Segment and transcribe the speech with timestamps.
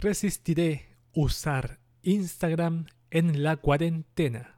[0.00, 4.54] Resistiré usar Instagram en la cuarentena.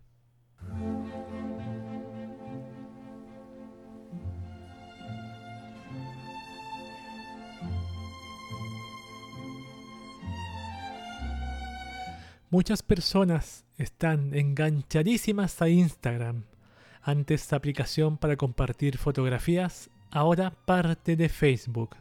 [12.50, 16.44] Muchas personas están enganchadísimas a Instagram.
[17.00, 21.96] Antes aplicación para compartir fotografías, ahora parte de Facebook.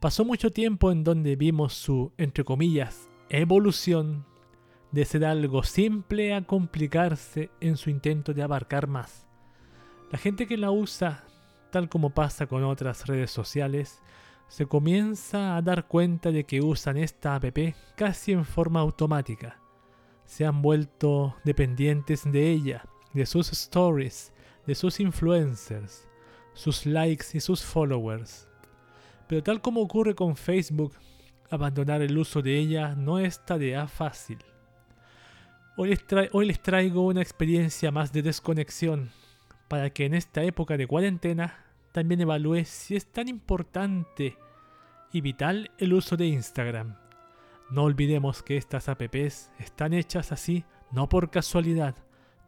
[0.00, 4.24] Pasó mucho tiempo en donde vimos su, entre comillas, evolución
[4.92, 9.26] de ser algo simple a complicarse en su intento de abarcar más.
[10.12, 11.24] La gente que la usa,
[11.72, 14.00] tal como pasa con otras redes sociales,
[14.46, 17.58] se comienza a dar cuenta de que usan esta app
[17.96, 19.60] casi en forma automática.
[20.26, 22.84] Se han vuelto dependientes de ella,
[23.14, 24.32] de sus stories,
[24.64, 26.08] de sus influencers,
[26.54, 28.47] sus likes y sus followers.
[29.28, 30.94] Pero tal como ocurre con Facebook,
[31.50, 34.38] abandonar el uso de ella no es tarea fácil.
[35.76, 35.94] Hoy
[36.46, 39.10] les, traigo una experiencia más de desconexión,
[39.68, 44.36] para que en esta época de cuarentena también evalúe si es tan importante
[45.12, 46.96] y vital el uso de Instagram.
[47.70, 51.94] No olvidemos que estas apps están hechas así no por casualidad,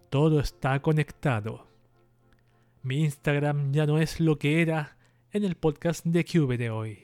[0.08, 1.66] todo está conectado.
[2.82, 4.96] Mi Instagram ya no es lo que era
[5.32, 6.98] en el podcast de Cube de hoy.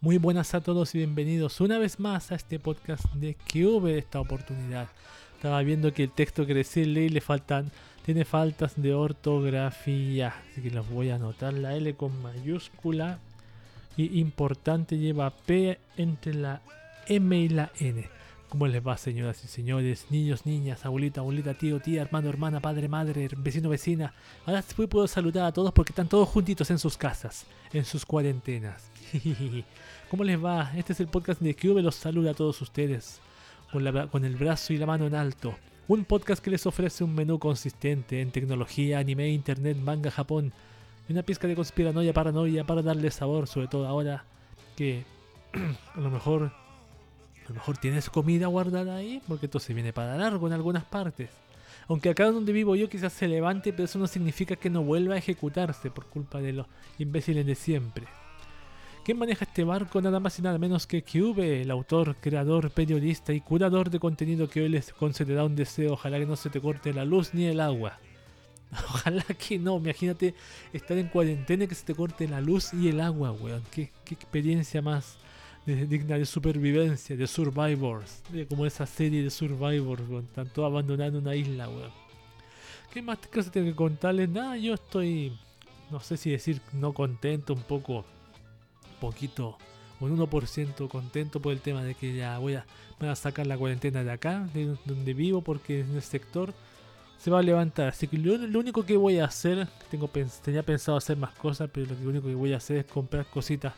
[0.00, 4.20] Muy buenas a todos y bienvenidos una vez más a este podcast de QV esta
[4.20, 4.88] oportunidad.
[5.34, 7.72] Estaba viendo que el texto que decirle le faltan,
[8.06, 11.52] tiene faltas de ortografía, así que los voy a anotar.
[11.52, 13.18] La L con mayúscula
[13.96, 16.62] y importante lleva P entre la
[17.08, 18.08] M y la N.
[18.48, 22.86] ¿Cómo les va, señoras y señores, niños, niñas, abuelita, abuelita, tío, tía, hermano, hermana, padre,
[22.88, 24.14] madre, vecino, vecina?
[24.46, 28.06] Ahora sí puedo saludar a todos porque están todos juntitos en sus casas, en sus
[28.06, 28.88] cuarentenas.
[30.10, 30.70] ¿Cómo les va?
[30.76, 31.82] Este es el podcast de Cube.
[31.82, 33.20] Los saluda a todos ustedes
[33.72, 35.56] con, con el brazo y la mano en alto.
[35.88, 40.52] Un podcast que les ofrece un menú consistente en tecnología, anime, internet, manga, Japón.
[41.08, 44.24] Y una pizca de conspiranoia, paranoia para darle sabor, sobre todo ahora
[44.76, 45.04] que
[45.94, 46.50] a lo mejor
[47.44, 50.82] a lo mejor tienes comida guardada ahí, porque esto se viene para largo en algunas
[50.84, 51.30] partes.
[51.86, 55.14] Aunque acá donde vivo yo quizás se levante, pero eso no significa que no vuelva
[55.14, 56.66] a ejecutarse por culpa de los
[56.98, 58.06] imbéciles de siempre.
[59.06, 60.02] ¿Quién maneja este barco?
[60.02, 64.48] Nada más y nada menos que Cube, el autor, creador, periodista y curador de contenido
[64.48, 65.92] que hoy les concederá un deseo.
[65.92, 68.00] Ojalá que no se te corte la luz ni el agua.
[68.72, 70.34] Ojalá que no, imagínate
[70.72, 73.62] estar en cuarentena y que se te corte la luz y el agua, weón.
[73.70, 75.18] Qué, experiencia más
[75.66, 78.24] digna de supervivencia, de Survivors.
[78.32, 80.26] De como esa serie de Survivors, weón.
[80.34, 81.92] Tanto abandonando una isla, weón.
[82.92, 84.28] ¿Qué más cosas tengo que contarles?
[84.28, 85.38] Nada, yo estoy,
[85.92, 88.04] no sé si decir no contento, un poco
[89.00, 89.58] poquito,
[90.00, 92.66] un 1% contento por el tema de que ya voy a,
[92.98, 96.52] voy a sacar la cuarentena de acá, de donde vivo, porque en el sector
[97.18, 97.88] se va a levantar.
[97.88, 100.10] Así que lo, único que voy a hacer, tengo
[100.44, 103.74] tenía pensado hacer más cosas, pero lo único que voy a hacer es comprar cositas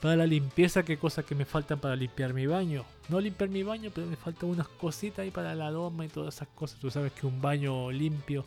[0.00, 2.84] para la limpieza, que cosas que me faltan para limpiar mi baño.
[3.08, 6.34] No limpiar mi baño, pero me faltan unas cositas ahí para la doma y todas
[6.34, 6.78] esas cosas.
[6.78, 8.44] Tú sabes que un baño limpio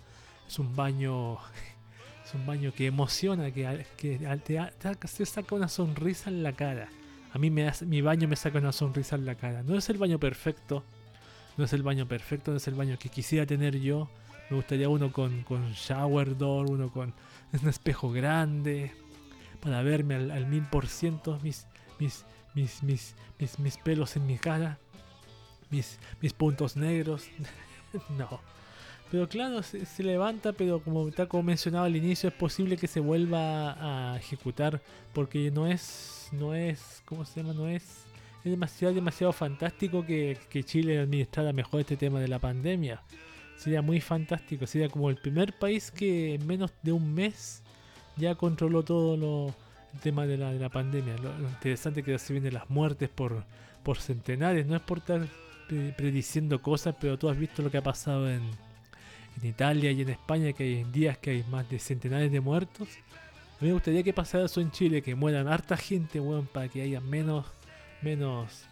[0.47, 1.37] es un baño
[2.29, 6.87] es un baño que emociona, que, que te, saca una sonrisa en la cara.
[7.33, 9.63] A mí me hace, mi baño me saca una sonrisa en la cara.
[9.63, 10.83] No es el baño perfecto,
[11.57, 14.09] no es el baño perfecto, no es el baño que quisiera tener yo.
[14.49, 17.15] Me gustaría uno con, shower door, uno con
[17.59, 18.91] un espejo grande,
[19.59, 21.65] para verme al, mil por ciento mis,
[21.97, 23.15] mis, mis, mis,
[23.57, 24.77] mis pelos en mi cara,
[25.71, 27.27] mis, mis puntos negros.
[28.09, 28.39] no,
[29.11, 32.99] pero claro, se, levanta, pero como tal como mencionaba al inicio, es posible que se
[32.99, 34.81] vuelva a ejecutar
[35.13, 37.53] porque no es, no es, ¿cómo se llama?
[37.53, 37.83] No es,
[38.43, 43.01] es demasiado, demasiado fantástico que, que Chile administrara mejor este tema de la pandemia.
[43.57, 47.63] Sería muy fantástico, sería como el primer país que en menos de un mes
[48.15, 49.55] ya controló todo lo,
[49.93, 51.17] el tema de la, de la pandemia.
[51.17, 53.43] Lo, interesante que se vienen las muertes por,
[53.81, 55.27] por centenares, no es por estar
[55.97, 58.41] prediciendo cosas, pero tú has visto lo que ha pasado en
[59.41, 62.87] en Italia y en España, que hay días que hay más de centenares de muertos.
[63.59, 66.67] A mí me gustaría que pasara eso en Chile, que mueran harta gente, weón, para
[66.67, 67.45] que haya menos,
[68.01, 68.63] menos,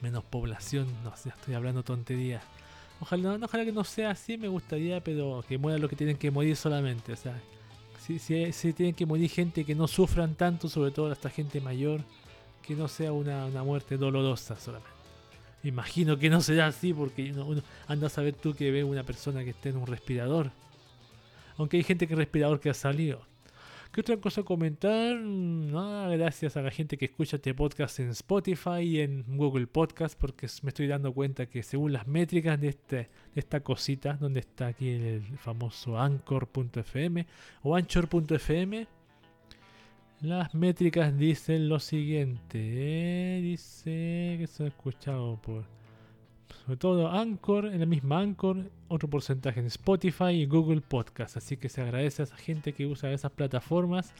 [0.00, 0.86] menos población.
[1.04, 2.42] No sé, estoy hablando tonterías.
[3.00, 6.16] Ojalá, no, ojalá que no sea así, me gustaría, pero que mueran los que tienen
[6.16, 7.12] que morir solamente.
[7.12, 7.40] O sea,
[8.04, 11.60] si, si, si tienen que morir gente que no sufran tanto, sobre todo esta gente
[11.60, 12.02] mayor,
[12.62, 14.97] que no sea una, una muerte dolorosa solamente.
[15.64, 19.42] Imagino que no será así porque uno, anda a saber tú que ve una persona
[19.44, 20.50] que esté en un respirador.
[21.56, 23.26] Aunque hay gente que respirador que ha salido.
[23.92, 25.16] ¿Qué otra cosa comentar?
[25.16, 30.16] Nada, gracias a la gente que escucha este podcast en Spotify y en Google Podcast,
[30.18, 33.08] porque me estoy dando cuenta que según las métricas de, este, de
[33.40, 37.26] esta cosita, donde está aquí el famoso anchor.fm
[37.62, 38.86] o anchor.fm,
[40.20, 42.58] las métricas dicen lo siguiente.
[43.50, 45.64] Dice que se ha escuchado por
[46.64, 51.36] sobre todo Anchor, en la misma Anchor, otro porcentaje en Spotify y Google Podcast.
[51.36, 54.12] Así que se agradece a esa gente que usa esas plataformas.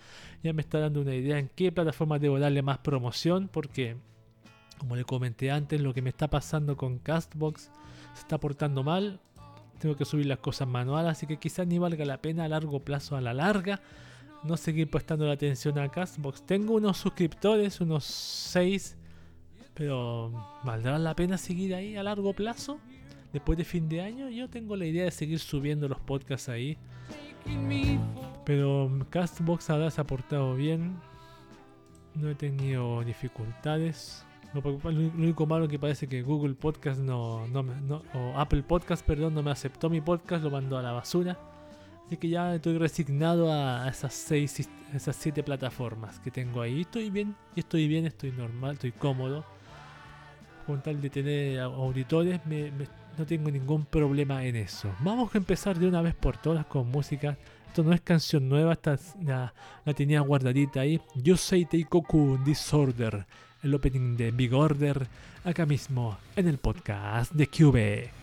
[0.42, 3.96] Ya me está dando una idea en qué plataforma debo darle más promoción, porque
[4.78, 7.70] como le comenté antes, lo que me está pasando con Castbox
[8.14, 9.20] se está portando mal.
[9.78, 12.80] Tengo que subir las cosas manuales, así que quizás ni valga la pena a largo
[12.80, 13.80] plazo, a la larga,
[14.44, 16.42] no seguir prestando la atención a Castbox.
[16.46, 18.98] Tengo unos suscriptores, unos 6
[19.78, 20.32] pero
[20.64, 22.80] ¿valdrá la pena seguir ahí a largo plazo?
[23.32, 26.76] Después de fin de año, yo tengo la idea de seguir subiendo los podcasts ahí.
[28.44, 30.96] Pero Castbox ahora se ha portado bien.
[32.14, 34.26] No he tenido dificultades.
[34.52, 39.42] Lo, único malo que parece que Google Podcast no, no, o Apple Podcast, perdón, no
[39.44, 41.38] me aceptó mi podcast, lo mandó a la basura.
[42.06, 46.80] Así que ya estoy resignado a esas seis, esas siete plataformas que tengo ahí.
[46.80, 49.44] Estoy bien, estoy bien, estoy normal, estoy cómodo
[50.69, 52.41] con tal de tener auditores,
[53.17, 54.91] no tengo ningún problema en eso.
[55.00, 57.38] Vamos a empezar de una vez por todas con música.
[57.69, 59.55] Esto no es canción nueva, esta es- la,
[59.97, 61.00] tenía guardadita ahí.
[61.15, 63.25] Yusei Teikoku Disorder,
[63.62, 65.06] el opening de Big Order,
[65.43, 68.18] acá mismo en el podcast de QB.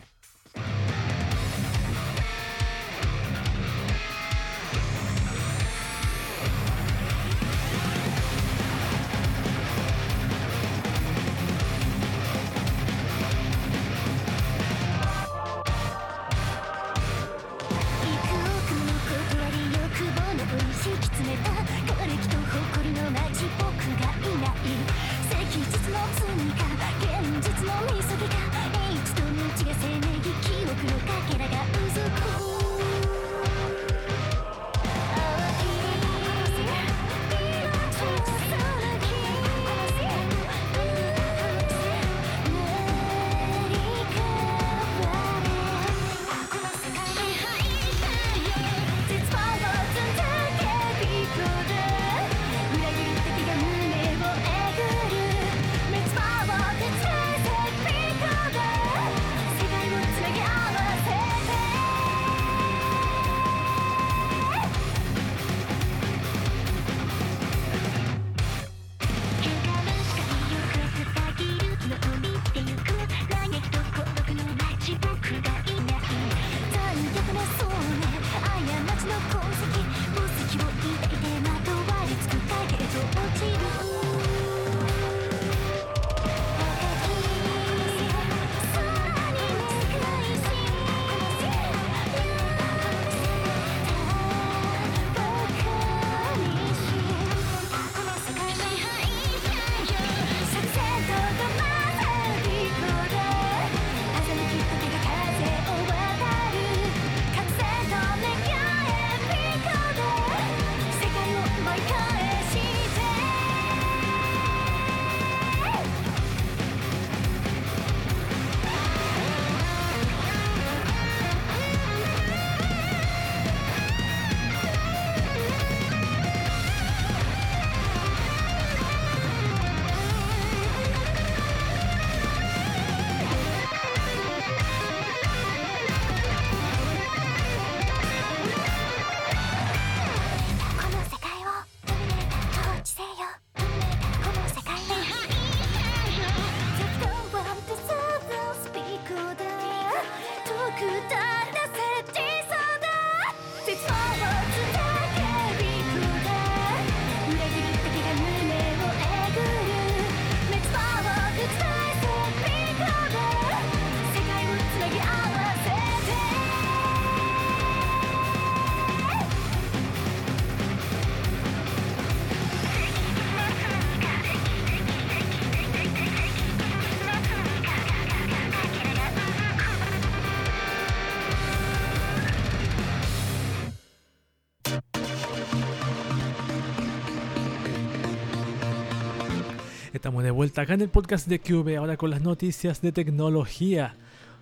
[190.23, 193.95] De vuelta acá en el podcast de QV, ahora con las noticias de tecnología.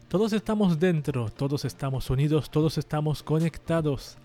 [0.07, 4.17] Todos estamos dentro, todos estamos unidos, todos estamos conectados.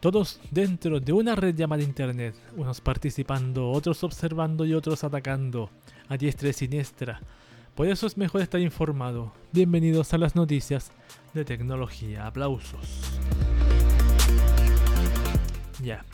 [0.00, 5.70] Todos dentro de una red llamada Internet, unos participando, otros observando y otros atacando,
[6.08, 7.20] a diestra y siniestra.
[7.76, 9.32] Por eso es mejor estar informado.
[9.52, 10.90] Bienvenidos a las noticias
[11.32, 12.26] de tecnología.
[12.26, 13.20] Aplausos.
[15.80, 16.04] Ya.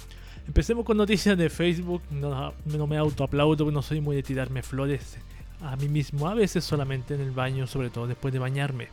[0.50, 2.02] Empecemos con noticias de Facebook.
[2.11, 2.52] No,
[2.88, 5.16] me autoaplaudo no soy muy de tirarme flores
[5.61, 6.28] a mí mismo.
[6.28, 8.88] A veces solamente en el baño, sobre todo después de bañarme.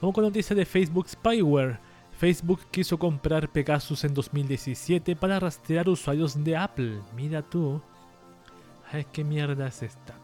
[0.00, 1.76] Vamos con noticias de Facebook Spyware.
[2.18, 6.98] Facebook quiso comprar Pegasus en 2017 para rastrear usuarios de Apple.
[7.14, 7.82] Mira tú.
[8.90, 10.14] Ay, qué mierda es esta.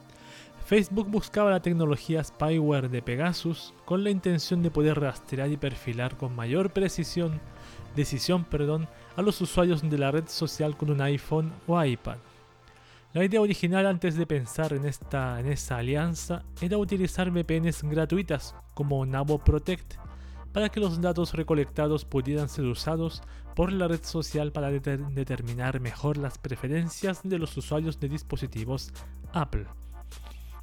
[0.64, 6.16] Facebook buscaba la tecnología spyware de Pegasus con la intención de poder rastrear y perfilar
[6.16, 7.42] con mayor precisión,
[7.94, 12.18] decisión, perdón, a los usuarios de la red social con un iPhone o iPad.
[13.12, 19.04] La idea original antes de pensar en, esta, esa alianza era utilizar VPNs gratuitas como
[19.04, 19.94] Nabo Protect
[20.52, 23.22] para que los datos recolectados pudieran ser usados
[23.54, 28.92] por la red social para determinar mejor las preferencias de los usuarios de dispositivos
[29.34, 29.66] Apple.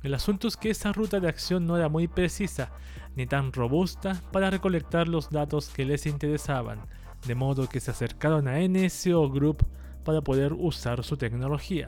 [0.02, 2.72] El asunto es que esa ruta de acción no era muy precisa
[3.16, 6.80] ni tan robusta para recolectar los datos que les interesaban,
[7.26, 9.66] de modo que se acercaron a NSO Group
[10.04, 11.88] para poder usar su tecnología.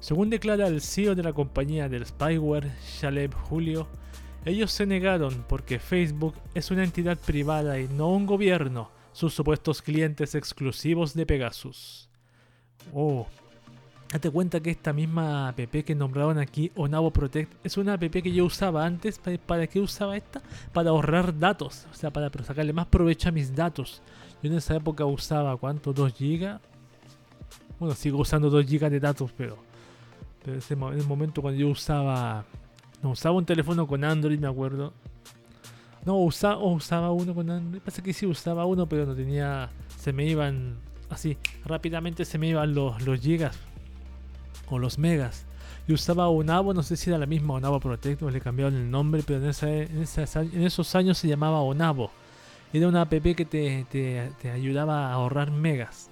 [0.00, 3.86] Según declara el CEO de la compañía del spyware, Shaleb Julio,
[4.44, 9.80] ellos se negaron porque Facebook es una entidad privada y no un gobierno, sus supuestos
[9.80, 12.08] clientes exclusivos de Pegasus.
[12.92, 13.28] Oh,
[14.12, 18.32] date cuenta que esta misma app que nombraron aquí, Onavo Protect, es una app que
[18.32, 19.20] yo usaba antes.
[19.46, 20.42] ¿Para qué usaba esta?
[20.72, 24.02] Para ahorrar datos, o sea, para sacarle más provecho a mis datos.
[24.42, 25.94] Yo en esa época usaba, ¿cuánto?
[25.94, 26.60] ¿2 GB?
[27.78, 29.56] Bueno, sigo usando 2 GB de datos, pero,
[30.44, 30.58] pero
[30.92, 32.44] en el momento cuando yo usaba
[33.02, 34.92] no, usaba un teléfono con Android, me acuerdo.
[36.04, 37.82] No, usaba, usaba uno con Android.
[37.82, 39.70] Pasa que sí usaba uno, pero no tenía.
[39.98, 40.76] Se me iban.
[41.10, 43.58] Así, rápidamente se me iban los, los gigas.
[44.70, 45.44] O los megas.
[45.88, 48.88] Y usaba Onavo, no sé si era la misma Onavo Protect o le cambiaron el
[48.88, 50.06] nombre, pero en, esa, en,
[50.52, 52.12] en esos años se llamaba Onavo.
[52.72, 56.10] Era una app que te, te, te ayudaba a ahorrar megas.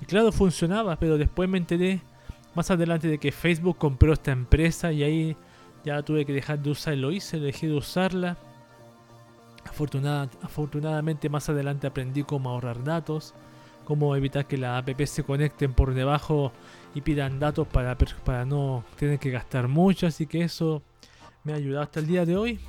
[0.00, 2.00] Y claro, funcionaba, pero después me enteré
[2.54, 5.36] más adelante de que Facebook compró esta empresa y ahí
[5.84, 8.36] ya tuve que dejar de usar, lo hice, dejé de usarla.
[10.42, 13.34] afortunadamente más adelante aprendí cómo ahorrar datos,
[13.84, 16.52] cómo evitar que las app se conecten por debajo
[16.94, 20.82] y pidan datos para, para no tener que gastar mucho, así que eso
[21.44, 22.60] me ha ayudado hasta el día de hoy.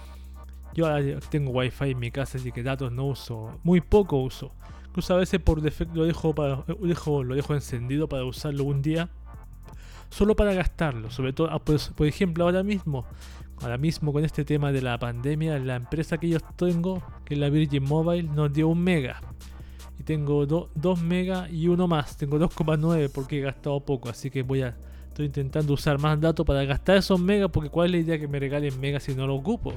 [0.74, 4.52] Yo ahora tengo wifi en mi casa, así que datos no uso, muy poco uso.
[4.88, 9.10] Incluso a veces por defecto lo dejo, lo dejo encendido para usarlo un día
[10.10, 11.10] solo para gastarlo.
[11.12, 13.06] Sobre todo, ah, pues, por ejemplo, ahora mismo,
[13.62, 17.40] ahora mismo con este tema de la pandemia, la empresa que yo tengo, que es
[17.40, 19.22] la Virgin Mobile, nos dio un mega.
[20.00, 22.18] Y tengo 2 mega y uno más.
[22.18, 24.10] Tengo 2,9 porque he gastado poco.
[24.10, 24.76] Así que voy a.
[25.10, 27.50] Estoy intentando usar más datos para gastar esos megas.
[27.52, 29.74] Porque cuál es la idea que me regalen megas si no lo ocupo.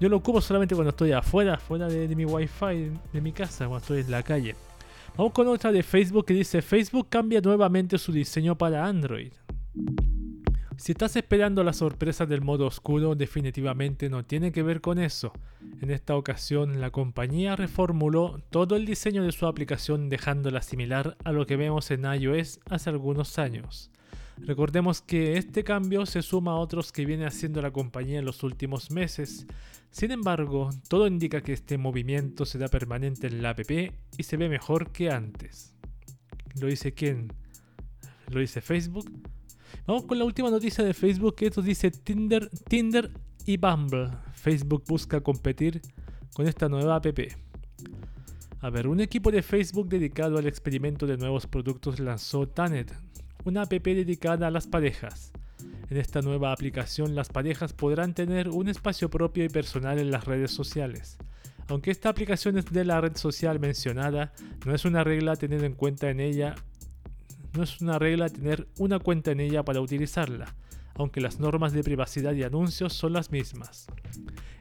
[0.00, 3.66] Yo lo ocupo solamente cuando estoy afuera, fuera de, de mi wifi de mi casa,
[3.66, 4.54] cuando estoy en la calle.
[5.16, 9.32] Vamos con otra de Facebook que dice Facebook cambia nuevamente su diseño para Android.
[10.76, 15.32] Si estás esperando la sorpresa del modo oscuro, definitivamente no tiene que ver con eso.
[15.80, 21.30] En esta ocasión, la compañía reformuló todo el diseño de su aplicación dejándola similar a
[21.30, 23.92] lo que vemos en iOS hace algunos años.
[24.38, 28.42] Recordemos que este cambio se suma a otros que viene haciendo la compañía en los
[28.42, 29.46] últimos meses.
[29.90, 34.48] Sin embargo, todo indica que este movimiento será permanente en la app y se ve
[34.48, 35.72] mejor que antes.
[36.60, 37.32] ¿Lo dice quién?
[38.28, 39.10] ¿Lo dice Facebook?
[39.86, 43.10] Vamos con la última noticia de Facebook que esto dice Tinder, Tinder
[43.46, 44.10] y Bumble.
[44.32, 45.80] Facebook busca competir
[46.34, 47.06] con esta nueva app.
[48.60, 52.92] A ver, un equipo de Facebook dedicado al experimento de nuevos productos lanzó Tanet,
[53.44, 55.32] una app dedicada a las parejas.
[55.90, 60.24] En esta nueva aplicación las parejas podrán tener un espacio propio y personal en las
[60.24, 61.18] redes sociales.
[61.68, 64.32] Aunque esta aplicación es de la red social mencionada,
[64.66, 66.54] no es una regla tener en cuenta en ella,
[67.54, 70.54] no es una regla tener una cuenta en ella para utilizarla,
[70.94, 73.86] aunque las normas de privacidad y anuncios son las mismas.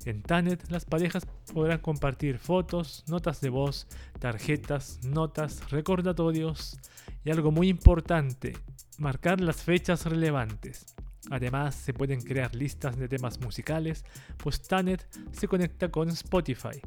[0.06, 3.88] En Tanet, las parejas podrán compartir fotos, notas de voz,
[4.20, 6.78] tarjetas, notas, recordatorios
[7.24, 8.58] y algo muy importante,
[9.04, 10.96] marcar las fechas relevantes.
[11.30, 14.04] Además, se pueden crear listas de temas musicales,
[14.38, 16.82] pues Tanet se conecta con Spotify.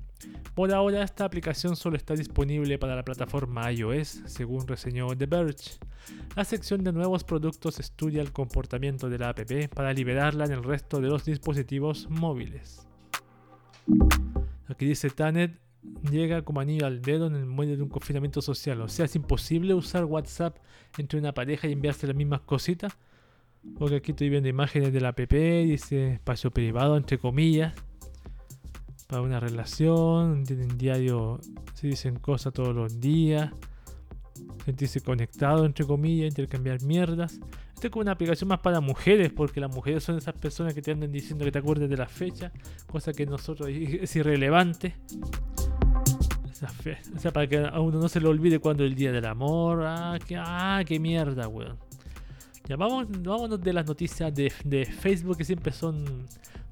[0.55, 5.79] Por ahora, esta aplicación solo está disponible para la plataforma iOS, según reseñó The Verge.
[6.35, 9.41] La sección de nuevos productos estudia el comportamiento de la app
[9.75, 12.87] para liberarla en el resto de los dispositivos móviles.
[14.69, 15.66] Aquí dice Tanet
[16.11, 18.81] llega como anillo al dedo en el medio de un confinamiento social.
[18.81, 20.57] O sea, es imposible usar WhatsApp
[20.99, 22.97] entre una pareja y enviarse las mismas cositas.
[23.79, 27.75] Porque aquí estoy viendo imágenes de la app, dice espacio privado, entre comillas.
[29.09, 31.41] Para una relación, tienen diario,
[31.75, 33.53] se dicen cosas todos los días.
[34.65, 37.41] Sentirse conectado, entre comillas, intercambiar mierdas.
[37.77, 40.93] Esta es una aplicación más para mujeres, porque las mujeres son esas personas que te
[40.93, 42.51] andan diciendo que te acuerdes de la fecha,
[42.87, 44.95] cosa que nosotros es irrelevante.
[47.15, 49.83] O sea, para que a uno no se le olvide cuando el día del amor.
[49.85, 51.77] Ah, qué, ah, qué mierda, weón.
[52.67, 54.49] Ya vamos, vámonos de las noticias de,
[54.87, 56.27] Facebook que siempre son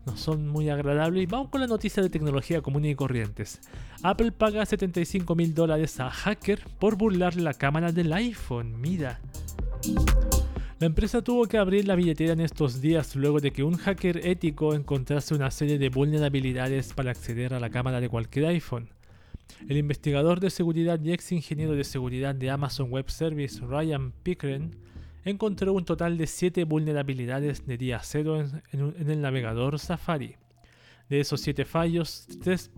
[0.06, 1.23] no son muy agradables.
[1.23, 3.61] Y vamos con la noticia de tecnología común y corrientes.
[4.02, 8.80] Apple paga 75 mil dólares a hacker por burlar la cámara del iPhone.
[8.80, 9.20] Mira.
[10.80, 14.26] La empresa tuvo que abrir la billetera en estos días luego de que un hacker
[14.26, 18.88] ético encontrase una serie de vulnerabilidades para acceder a la cámara de cualquier iPhone.
[19.68, 24.74] El investigador de seguridad y ex ingeniero de seguridad de Amazon Web Service, Ryan Pickren,
[25.24, 30.34] encontró un total de 7 vulnerabilidades de día cero en, el navegador Safari.
[31.08, 32.26] De esos 7 fallos,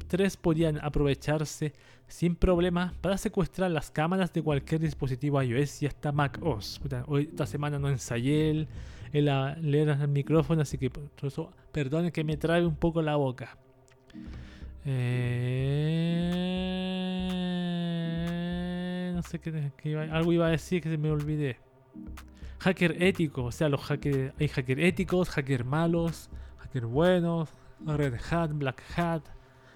[0.09, 1.73] 3 podían aprovecharse
[2.09, 6.81] sin problema para secuestrar las cámaras de cualquier dispositivo iOS y hasta Mac OS.
[7.07, 8.69] Hoy, esta semana no ensayé el,
[9.13, 9.25] el,
[9.63, 13.57] leer el micrófono, así que por eso perdone que me trae un poco la boca.
[14.85, 15.13] Eh,
[19.15, 21.57] no sé qué, iba, algo iba a decir que se me olvidé.
[22.61, 27.49] Hacker ético, o sea, los hacker, hay hacker éticos, hacker malos, hacker buenos,
[27.85, 29.23] Red Hat, Black Hat,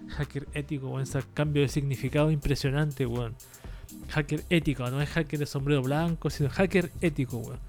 [0.09, 3.35] hacker ético, ese cambio de significado impresionante, weón.
[4.09, 7.59] Hacker ético, no es hacker de sombrero blanco, sino hacker ético, weón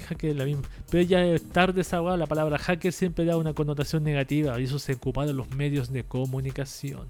[0.00, 0.62] hacker la misma.
[0.90, 4.78] Pero ya es tarde esa la palabra hacker siempre da una connotación negativa y eso
[4.78, 7.08] se ocupa en los medios de comunicación.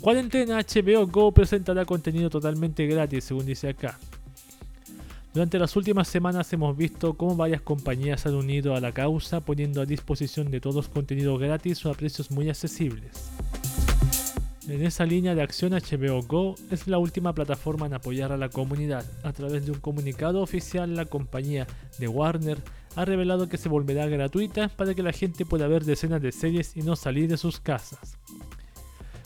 [0.00, 3.98] Cuarentena HBO Go presentará contenido totalmente gratis, según dice acá.
[5.32, 9.80] Durante las últimas semanas hemos visto cómo varias compañías han unido a la causa poniendo
[9.80, 13.30] a disposición de todos contenido gratis o a precios muy accesibles.
[14.68, 18.50] En esa línea de acción HBO Go es la última plataforma en apoyar a la
[18.50, 19.06] comunidad.
[19.24, 21.66] A través de un comunicado oficial, la compañía
[21.98, 22.58] de Warner
[22.94, 26.76] ha revelado que se volverá gratuita para que la gente pueda ver decenas de series
[26.76, 28.18] y no salir de sus casas.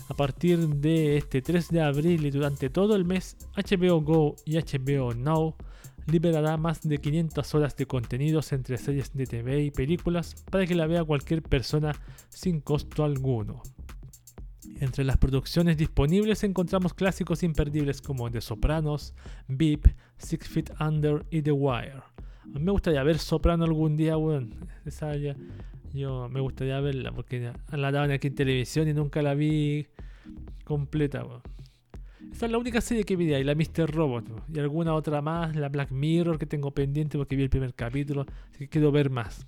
[0.09, 4.57] A partir de este 3 de abril y durante todo el mes, HBO Go y
[4.57, 5.57] HBO Now
[6.07, 10.75] liberará más de 500 horas de contenidos entre series de TV y películas para que
[10.75, 11.95] la vea cualquier persona
[12.29, 13.63] sin costo alguno.
[14.81, 19.15] Entre las producciones disponibles encontramos clásicos imperdibles como The Sopranos,
[19.49, 22.03] Beep, Six Feet Under y The Wire.
[22.43, 24.55] A mí me gustaría ver Soprano algún día, weón.
[24.85, 29.87] Esa yo me gustaría verla porque la daban aquí en televisión y nunca la vi
[30.65, 31.43] completa, weón.
[32.33, 33.91] Esa es la única serie que vi de ahí, la Mr.
[33.91, 34.25] Robot.
[34.53, 38.27] Y alguna otra más, la Black Mirror que tengo pendiente porque vi el primer capítulo,
[38.51, 39.47] así que quiero ver más.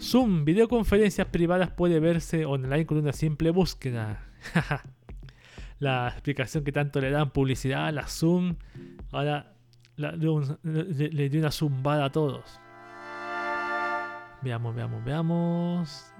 [0.00, 4.26] Zoom, videoconferencias privadas puede verse online con una simple búsqueda.
[5.78, 8.56] la explicación que tanto le dan publicidad la Zoom,
[9.12, 9.54] ahora
[9.96, 12.58] le, dio una zumbada a todos.
[14.42, 16.12] Veamos, veamos, veamos.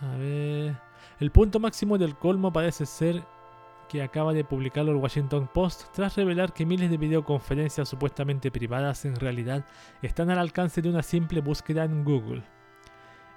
[0.00, 0.76] A ver.
[1.20, 3.22] El punto máximo del colmo parece ser
[3.88, 9.04] que acaba de publicarlo el Washington Post tras revelar que miles de videoconferencias supuestamente privadas
[9.04, 9.64] en realidad
[10.02, 12.42] están al alcance de una simple búsqueda en Google.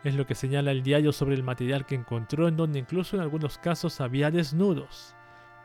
[0.03, 3.21] Es lo que señala el diario sobre el material que encontró, en donde incluso en
[3.21, 5.15] algunos casos había desnudos.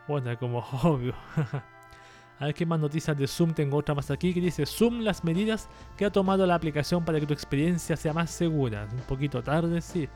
[0.07, 1.13] Bueno, como obvio.
[2.39, 5.23] A ver qué más noticias de Zoom tengo otra más aquí que dice Zoom las
[5.23, 8.87] medidas que ha tomado la aplicación para que tu experiencia sea más segura.
[8.91, 10.09] Un poquito tarde, sí.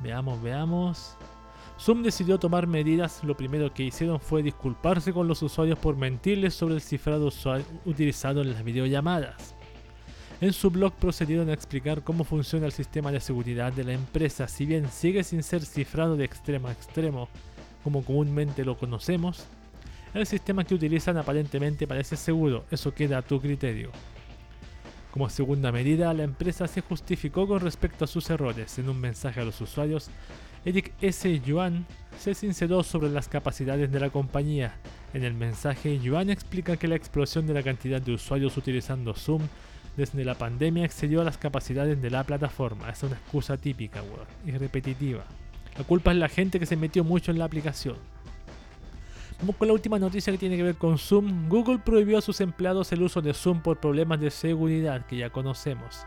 [0.00, 1.16] Veamos, veamos.
[1.82, 3.24] Zoom decidió tomar medidas.
[3.24, 7.28] Lo primero que hicieron fue disculparse con los usuarios por mentirles sobre el cifrado
[7.84, 9.56] utilizado en las videollamadas.
[10.40, 14.46] En su blog procedieron a explicar cómo funciona el sistema de seguridad de la empresa.
[14.46, 17.28] Si bien sigue sin ser cifrado de extremo a extremo,
[17.82, 19.44] como comúnmente lo conocemos,
[20.14, 23.90] el sistema que utilizan aparentemente parece seguro, eso queda a tu criterio.
[25.10, 28.78] Como segunda medida, la empresa se justificó con respecto a sus errores.
[28.78, 30.10] En un mensaje a los usuarios,
[30.64, 31.40] Eric S.
[31.40, 31.86] Yuan
[32.18, 34.74] se sinceró sobre las capacidades de la compañía.
[35.12, 39.42] En el mensaje, Yuan explica que la explosión de la cantidad de usuarios utilizando Zoom
[39.96, 42.88] desde la pandemia excedió las capacidades de la plataforma.
[42.90, 44.02] Es una excusa típica,
[44.46, 45.24] y repetitiva.
[45.76, 47.96] La culpa es la gente que se metió mucho en la aplicación.
[49.40, 51.48] Vamos con la última noticia que tiene que ver con Zoom.
[51.48, 55.30] Google prohibió a sus empleados el uso de Zoom por problemas de seguridad que ya
[55.30, 56.06] conocemos.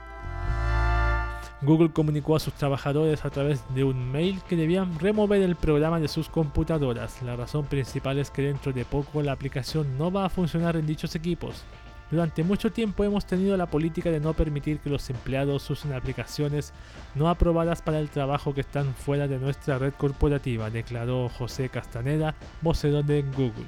[1.62, 6.00] Google comunicó a sus trabajadores a través de un mail que debían remover el programa
[6.00, 7.22] de sus computadoras.
[7.24, 10.86] La razón principal es que dentro de poco la aplicación no va a funcionar en
[10.86, 11.64] dichos equipos.
[12.12, 16.72] Durante mucho tiempo hemos tenido la política de no permitir que los empleados usen aplicaciones
[17.16, 22.36] no aprobadas para el trabajo que están fuera de nuestra red corporativa, declaró José Castaneda,
[22.62, 23.66] vocero de Google.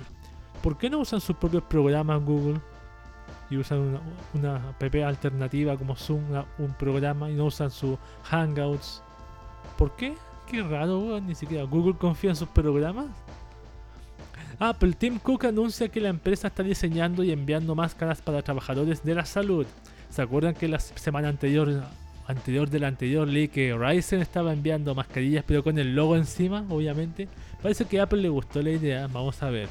[0.62, 2.60] ¿Por qué no usan sus propios programas Google?
[3.50, 4.00] Y usan una,
[4.34, 9.02] una app alternativa como Zoom, una- un programa, y no usan su Hangouts.
[9.78, 10.16] ¿Por qué?
[10.50, 13.08] Qué raro, weón, ni siquiera Google confía en sus programas.
[14.60, 19.14] Apple Tim Cook anuncia que la empresa está diseñando y enviando máscaras para trabajadores de
[19.14, 19.66] la salud.
[20.10, 21.84] ¿Se acuerdan que la semana anterior,
[22.28, 26.66] anterior de la anterior leí que Ryzen estaba enviando mascarillas pero con el logo encima,
[26.70, 27.28] obviamente?
[27.62, 29.68] Parece que a Apple le gustó la idea, vamos a ver.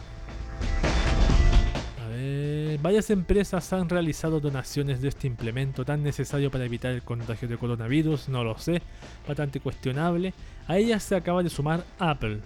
[2.83, 7.57] Varias empresas han realizado donaciones de este implemento tan necesario para evitar el contagio de
[7.57, 8.83] coronavirus, no lo sé,
[9.27, 10.35] bastante cuestionable.
[10.67, 12.41] A ellas se acaba de sumar Apple.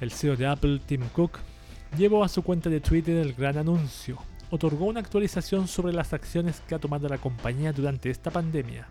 [0.00, 1.38] El CEO de Apple, Tim Cook,
[1.96, 4.18] llevó a su cuenta de Twitter el gran anuncio.
[4.50, 8.88] Otorgó una actualización sobre las acciones que ha tomado la compañía durante esta pandemia.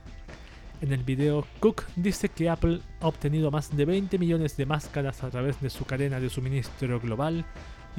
[0.82, 5.23] En el video, Cook dice que Apple ha obtenido más de 20 millones de máscaras
[5.23, 7.45] a través de su cadena de suministro global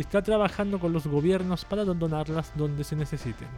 [0.00, 3.48] está trabajando con los gobiernos para donarlas donde se necesiten.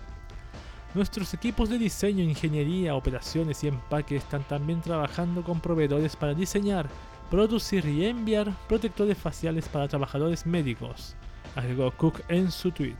[0.94, 6.86] Nuestros equipos de diseño, ingeniería, operaciones y empaque están también trabajando con proveedores para diseñar,
[7.30, 11.14] producir y enviar protectores faciales para trabajadores médicos,
[11.56, 12.96] agregó Cook en su tweet.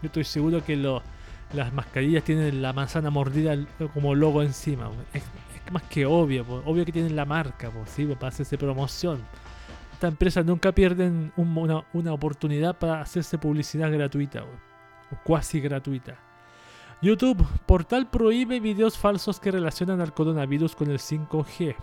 [0.00, 1.02] Yo estoy seguro que lo-
[1.54, 3.56] las mascarillas tienen la manzana mordida
[3.92, 4.90] como logo encima.
[5.12, 6.62] Es, es más que obvio, po.
[6.66, 9.18] obvio que tienen la marca, po, sí, para hacerse promoción.
[10.04, 16.18] Estas empresas nunca pierden un- una, oportunidad para hacerse publicidad gratuita, o cuasi gratuita.
[17.00, 21.74] YouTube, portal prohíbe videos falsos que relacionan al coronavirus con el 5G.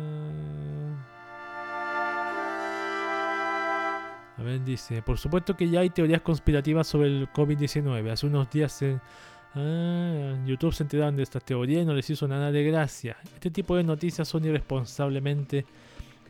[0.00, 0.94] Eh,
[4.38, 8.10] A ver, dice, por supuesto que ya hay teorías conspirativas sobre el COVID-19.
[8.10, 8.98] Hace unos días se-
[9.54, 13.16] ah, YouTube se enteraron de estas teorías y no les hizo nada de gracia.
[13.34, 15.64] Este tipo de noticias son irresponsablemente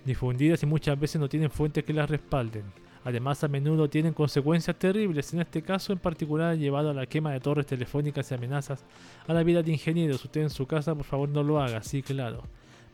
[0.04, 2.64] difundidas y muchas veces no tienen fuentes que las respalden.
[3.04, 5.32] Además, a menudo tienen consecuencias terribles.
[5.32, 8.84] En este caso en particular llevado a la quema de torres telefónicas y amenazas
[9.26, 10.24] a la vida de ingenieros.
[10.24, 12.42] Usted en su casa, por favor, no lo haga, sí, claro.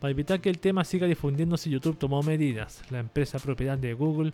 [0.01, 2.83] Para evitar que el tema siga difundiéndose, YouTube tomó medidas.
[2.91, 4.33] La empresa propiedad de Google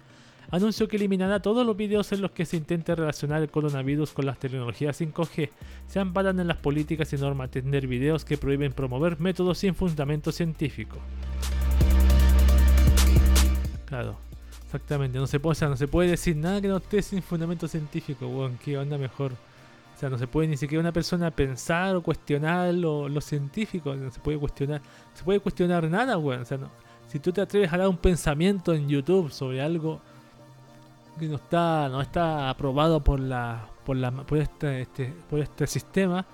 [0.50, 4.26] anunció que eliminará todos los videos en los que se intente relacionar el coronavirus con
[4.26, 5.50] las tecnologías 5G.
[5.86, 10.32] Se amparan en las políticas y normas tener videos que prohíben promover métodos sin fundamento
[10.32, 10.98] científico.
[13.86, 14.16] Claro,
[14.64, 15.18] exactamente.
[15.18, 17.68] No se puede, o sea, no se puede decir nada que no esté sin fundamento
[17.68, 18.58] científico, weón.
[18.62, 19.32] ¿Qué onda mejor?
[19.32, 23.94] O sea, no se puede ni siquiera una persona pensar o cuestionar lo, lo científico.
[23.94, 24.80] No se puede cuestionar.
[24.80, 26.42] No se puede cuestionar nada, weón.
[26.42, 26.58] O sea.
[27.12, 30.00] Si tú te atreves a dar un pensamiento en YouTube sobre algo
[31.18, 35.66] que no está, no está aprobado por la, por la, por este, este, por este
[35.66, 36.24] sistema,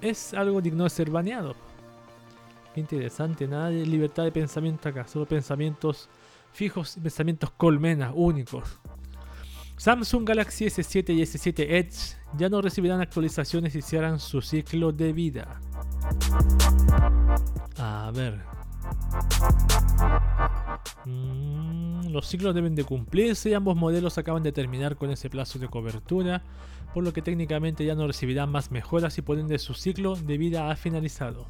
[0.00, 1.54] es algo digno de ser baneado.
[2.74, 6.08] Qué interesante, nada de libertad de pensamiento acá, solo pensamientos
[6.52, 8.78] fijos, pensamientos colmenas, únicos.
[9.76, 15.12] Samsung Galaxy S7 y S7 Edge ya no recibirán actualizaciones y cierran su ciclo de
[15.12, 15.58] vida.
[17.78, 18.59] A ver.
[21.04, 25.58] Mm, los ciclos deben de cumplirse y ambos modelos acaban de terminar con ese plazo
[25.58, 26.42] de cobertura,
[26.92, 30.38] por lo que técnicamente ya no recibirán más mejoras y por ende su ciclo de
[30.38, 31.46] vida ha finalizado.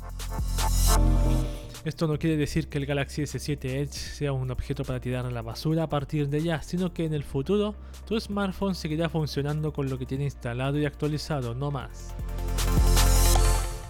[1.83, 5.31] Esto no quiere decir que el Galaxy S7 Edge sea un objeto para tirar a
[5.31, 7.75] la basura a partir de ya, sino que en el futuro
[8.07, 12.15] tu smartphone seguirá funcionando con lo que tiene instalado y actualizado, no más.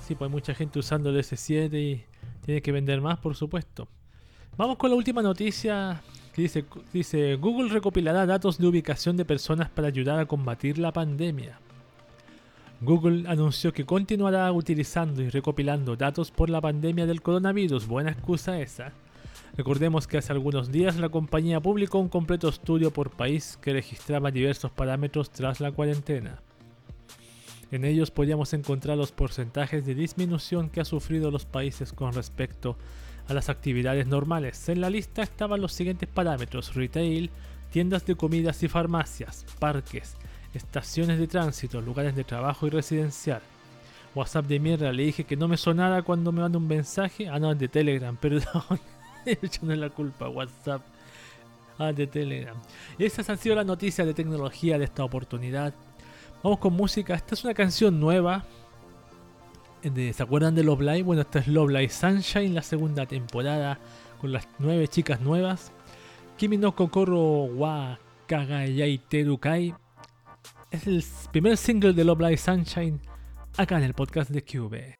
[0.07, 2.05] Sí, pues hay mucha gente usando el S7 y
[2.44, 3.88] tiene que vender más, por supuesto.
[4.57, 6.03] Vamos con la última noticia
[6.35, 10.92] que dice, dice Google recopilará datos de ubicación de personas para ayudar a combatir la
[10.92, 11.59] pandemia.
[12.81, 17.87] Google anunció que continuará utilizando y recopilando datos por la pandemia del coronavirus.
[17.87, 18.92] Buena excusa esa.
[19.57, 24.31] Recordemos que hace algunos días la compañía publicó un completo estudio por país que registraba
[24.31, 26.40] diversos parámetros tras la cuarentena.
[27.73, 32.77] En ellos podíamos encontrar los porcentajes de disminución que ha sufrido los países con respecto
[33.29, 34.69] a las actividades normales.
[34.69, 37.31] En la lista estaban los siguientes parámetros: retail,
[37.71, 40.17] tiendas de comidas y farmacias, parques,
[40.53, 43.43] estaciones de tránsito, lugares de trabajo y residencial.
[44.15, 47.29] WhatsApp de mierda, le dije que no me sonara cuando me manda un mensaje.
[47.29, 48.81] Ah, no, de Telegram, perdón.
[49.25, 50.83] Echando la culpa, WhatsApp.
[51.79, 52.57] Ah, de Telegram.
[52.99, 55.73] Esas han sido las noticias de tecnología de esta oportunidad.
[56.42, 57.14] Vamos con música.
[57.14, 58.44] Esta es una canción nueva.
[59.83, 61.03] ¿Se acuerdan de Love Live?
[61.03, 63.79] Bueno, esta es Love Live Sunshine, la segunda temporada,
[64.20, 65.72] con las nueve chicas nuevas.
[66.37, 69.74] Kimi no Kokoro wa Kagayai Terukai.
[70.70, 73.00] Es el primer single de Love Live Sunshine
[73.57, 75.00] acá en el podcast de Cube.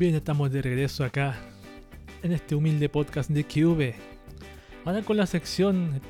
[0.00, 1.38] Bien, estamos de regreso acá
[2.22, 3.92] en este humilde podcast de QV.
[4.86, 6.00] Ahora con la sección.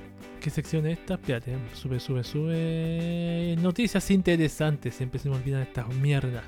[0.41, 1.15] ¿Qué sección es esta?
[1.15, 3.57] Espérate, sube, sube, sube.
[3.61, 4.95] Noticias interesantes.
[4.95, 6.45] Siempre se me olvidan estas mierdas.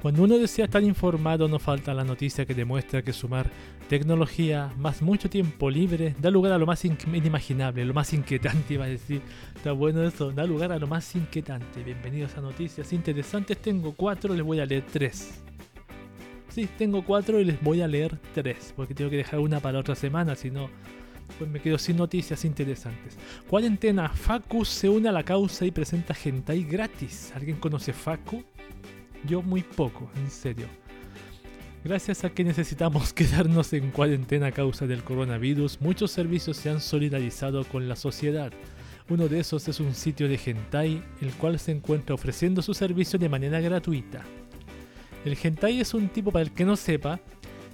[0.00, 3.50] Cuando uno desea estar informado, no falta la noticia que demuestra que sumar
[3.88, 8.84] tecnología más mucho tiempo libre da lugar a lo más inimaginable, lo más inquietante, iba
[8.84, 9.22] a decir.
[9.56, 11.82] Está bueno eso, da lugar a lo más inquietante.
[11.82, 13.58] Bienvenidos a noticias interesantes.
[13.58, 15.42] Tengo cuatro, les voy a leer tres.
[16.66, 19.94] Tengo cuatro y les voy a leer tres, porque tengo que dejar una para otra
[19.94, 20.68] semana, si no,
[21.38, 23.16] pues me quedo sin noticias interesantes.
[23.46, 27.32] Cuarentena, Facu se une a la causa y presenta hentai gratis.
[27.34, 28.42] ¿Alguien conoce Facu?
[29.24, 30.66] Yo muy poco, en serio.
[31.84, 36.80] Gracias a que necesitamos quedarnos en cuarentena a causa del coronavirus, muchos servicios se han
[36.80, 38.52] solidarizado con la sociedad.
[39.08, 43.18] Uno de esos es un sitio de hentai, el cual se encuentra ofreciendo su servicio
[43.18, 44.24] de manera gratuita.
[45.28, 47.20] El hentai es un tipo, para el que no sepa,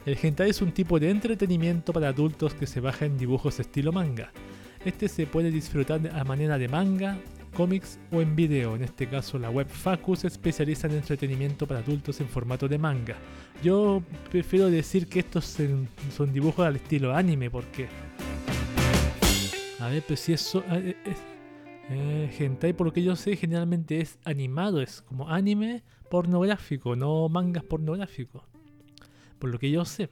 [0.06, 3.92] el hentai es un tipo de entretenimiento para adultos que se baja en dibujos estilo
[3.92, 4.32] manga.
[4.84, 7.16] Este se puede disfrutar a manera de manga,
[7.54, 8.74] cómics o en video.
[8.74, 12.76] En este caso, la web Facu se especializa en entretenimiento para adultos en formato de
[12.76, 13.14] manga.
[13.62, 15.56] Yo prefiero decir que estos
[16.16, 17.86] son dibujos al estilo anime, porque.
[19.78, 20.64] A ver, pues si eso.
[20.72, 21.18] Eh, es,
[21.90, 27.28] eh, hentai, por lo que yo sé, generalmente es animado, es como anime pornográfico, no
[27.28, 28.42] mangas pornográficos.
[29.38, 30.08] Por lo que yo sé.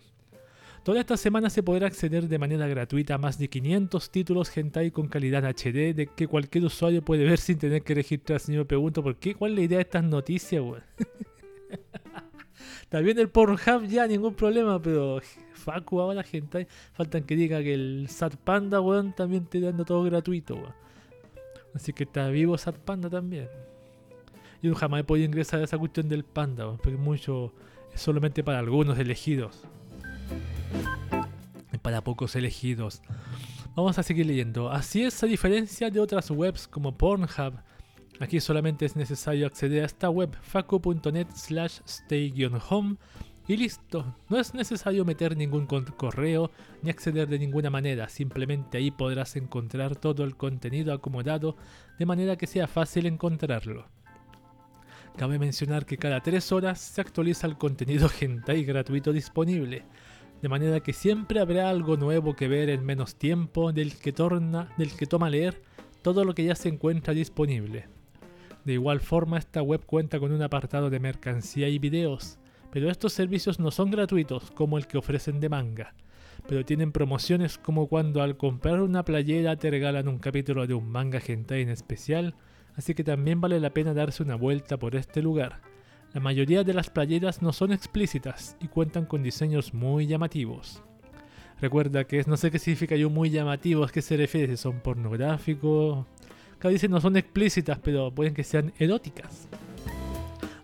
[0.83, 4.91] Toda esta semana se podrá acceder de manera gratuita a más de 500 títulos hentai
[4.91, 8.53] con calidad HD de que cualquier usuario puede ver sin tener que registrarse.
[8.53, 10.83] Yo me pregunto por qué, cuál es la idea de estas noticias, weón.
[12.89, 15.21] También el Pornhub ya, ningún problema, pero
[15.55, 20.03] Facu ahora hentai, faltan que diga que el Sat Panda, weón, también te dando todo
[20.03, 20.75] gratuito, weón.
[21.75, 23.49] Así que está vivo Sat Panda también.
[24.63, 27.53] Yo jamás he podido ingresar a esa cuestión del panda, porque mucho
[27.93, 29.67] es solamente para algunos elegidos
[31.83, 33.03] para pocos elegidos.
[33.75, 34.71] Vamos a seguir leyendo.
[34.71, 37.55] Así es, a diferencia de otras webs como Pornhub,
[38.21, 42.97] aquí solamente es necesario acceder a esta web facu.net slash stay-home
[43.49, 44.17] y listo.
[44.29, 46.51] No es necesario meter ningún correo
[46.83, 51.57] ni acceder de ninguna manera, simplemente ahí podrás encontrar todo el contenido acomodado
[51.99, 53.87] de manera que sea fácil encontrarlo.
[55.17, 59.85] Cabe mencionar que cada 3 horas se actualiza el contenido hentai gratuito disponible
[60.43, 64.75] de manera que siempre habrá algo nuevo que ver en menos tiempo del que, torna,
[64.77, 65.63] del que toma leer
[66.03, 67.87] todo lo que ya se encuentra disponible.
[68.65, 72.41] De igual forma, esta web cuenta con un apartado de mercancía y videos,
[72.73, 75.95] pero estos servicios no son gratuitos como el que ofrecen de manga,
[76.49, 80.89] pero tienen promociones como cuando al comprar una playera te regalan un capítulo de un
[80.89, 82.35] manga hentai en especial,
[82.77, 85.61] así que también vale la pena darse una vuelta por este lugar
[86.15, 90.83] la mayoría de las playeras no son explícitas y cuentan con diseños muy llamativos.
[91.59, 94.57] Recuerda que no sé qué significa yo muy llamativos, ¿a qué se refiere?
[94.57, 96.05] Si son pornográficos.
[96.59, 99.49] Cada dice no son explícitas, pero pueden que sean eróticas.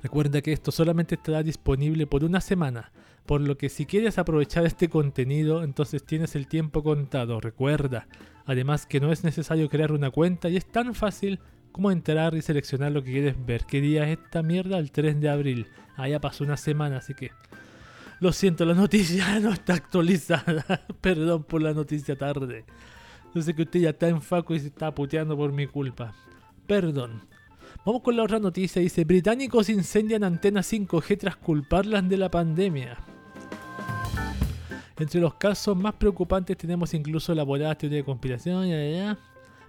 [0.03, 2.92] Recuerda que esto solamente estará disponible por una semana,
[3.25, 7.40] por lo que si quieres aprovechar este contenido, entonces tienes el tiempo contado.
[7.40, 8.07] Recuerda,
[8.44, 11.40] además que no es necesario crear una cuenta y es tan fácil
[11.79, 13.64] cómo entrar y seleccionar lo que quieres ver.
[13.64, 14.79] ¿Qué día es esta mierda?
[14.79, 15.69] El 3 de abril.
[15.97, 17.31] Ah, ya pasó una semana, así que...
[18.19, 20.64] Lo siento, la noticia no está actualizada.
[21.01, 22.64] Perdón por la noticia tarde.
[23.33, 26.17] Yo sé que usted ya está en faco y se está puteando por mi culpa.
[26.67, 27.23] Perdón.
[27.87, 28.83] Vamos con la otra noticia.
[28.83, 32.99] Dice, británicos incendian antenas 5G tras culparlas de la pandemia.
[34.99, 39.19] Entre los casos más preocupantes tenemos incluso elaboradas teorías de conspiración, ya, ya,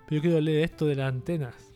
[0.08, 1.69] pero yo quiero leer esto de las antenas.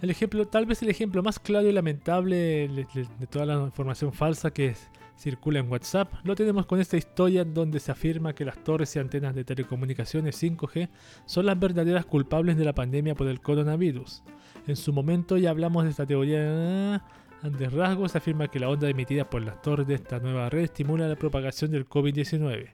[0.00, 4.52] El ejemplo, tal vez el ejemplo más claro y lamentable de, toda la información falsa
[4.52, 4.76] que
[5.16, 9.00] circula en WhatsApp, lo tenemos con esta historia donde se afirma que las torres y
[9.00, 10.88] antenas de telecomunicaciones 5G
[11.26, 14.22] son las verdaderas culpables de la pandemia por el coronavirus.
[14.68, 17.02] En su momento ya hablamos de esta teoría
[17.42, 20.62] de rasgos, se afirma que la onda emitida por las torres de esta nueva red
[20.62, 22.68] estimula la propagación del COVID-19.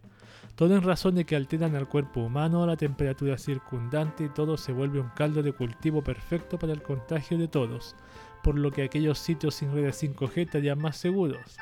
[0.56, 4.72] Todo en razón de que alteran al cuerpo humano, la temperatura circundante y todo se
[4.72, 7.96] vuelve un caldo de cultivo perfecto para el contagio de todos,
[8.44, 11.56] por lo que aquellos sitios sin redes 5G estarían más seguros.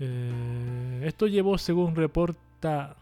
[0.00, 2.96] Eh, esto llevó, según reporta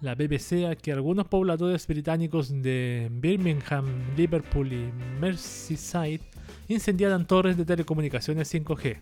[0.00, 3.86] la BBC, a que algunos pobladores británicos de Birmingham,
[4.16, 6.20] Liverpool y Merseyside
[6.68, 9.00] incendiaran torres de telecomunicaciones 5G.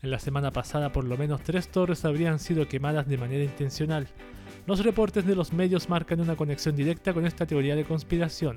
[0.00, 4.06] En la semana pasada por lo menos tres torres habrían sido quemadas de manera intencional.
[4.66, 8.56] Los reportes de los medios marcan una conexión directa con esta teoría de conspiración.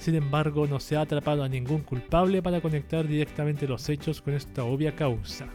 [0.00, 4.34] Sin embargo, no se ha atrapado a ningún culpable para conectar directamente los hechos con
[4.34, 5.46] esta obvia causa.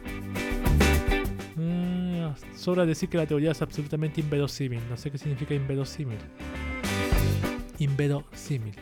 [2.56, 4.80] Sobra decir que la teoría es absolutamente inverosímil.
[4.88, 6.18] No sé qué significa inverosímil.
[7.78, 8.74] Inverosímil.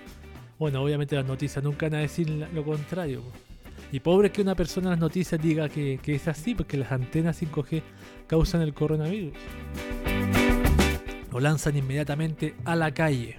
[0.58, 3.22] Bueno, obviamente las noticias nunca van a decir lo contrario.
[3.90, 7.40] Y pobre que una persona en las noticias diga que, es así, porque las antenas
[7.40, 7.82] 5G
[8.26, 9.32] causan el coronavirus.
[11.32, 13.36] Lo lanzan inmediatamente a la calle.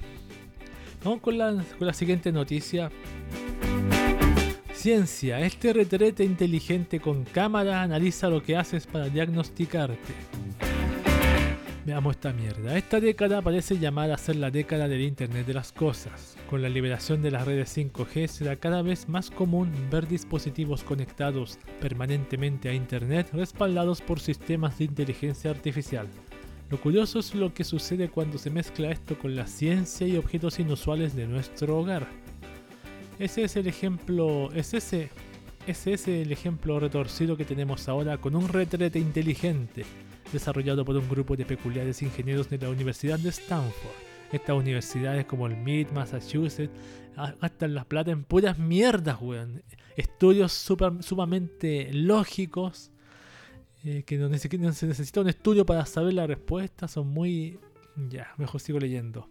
[1.04, 2.90] Vamos con la, con la siguiente noticia.
[4.74, 5.40] Ciencia.
[5.42, 10.14] Este retrete inteligente con cámara analiza lo que haces para diagnosticarte.
[11.90, 12.78] Veamos esta mierda.
[12.78, 16.38] Esta década parece llamada a ser la década del Internet de las Cosas.
[16.48, 21.58] Con la liberación de las redes 5G será cada vez más común ver dispositivos conectados
[21.82, 26.08] permanentemente a Internet respaldados por sistemas de inteligencia artificial.
[26.70, 30.60] Lo curioso es lo que sucede cuando se mezcla esto con la ciencia y objetos
[30.60, 32.06] inusuales de nuestro hogar.
[33.18, 35.10] Ese es el ejemplo, es ese,
[35.66, 39.88] ese es el ejemplo retorcido que tenemos ahora con un retrete inteligente
[40.32, 43.94] desarrollado por un grupo de peculiares ingenieros de la Universidad de Stanford.
[44.32, 46.72] Estas universidades como el MIT, Massachusetts,
[47.42, 49.64] gastan la plata en puras mierdas, weón.
[49.96, 52.92] Estudios super- sumamente lógicos,
[53.84, 54.38] eh, que no, no
[54.74, 57.60] se necesita un estudio para saber la respuesta, son muy...
[58.10, 59.30] Ya, mejor sigo leyendo.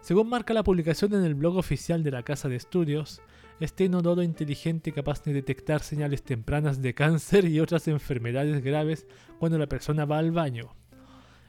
[0.00, 3.20] Según marca la publicación en el blog oficial de la Casa de Estudios,
[3.60, 9.06] este inodoro inteligente capaz de detectar señales tempranas de cáncer y otras enfermedades graves
[9.38, 10.74] cuando la persona va al baño.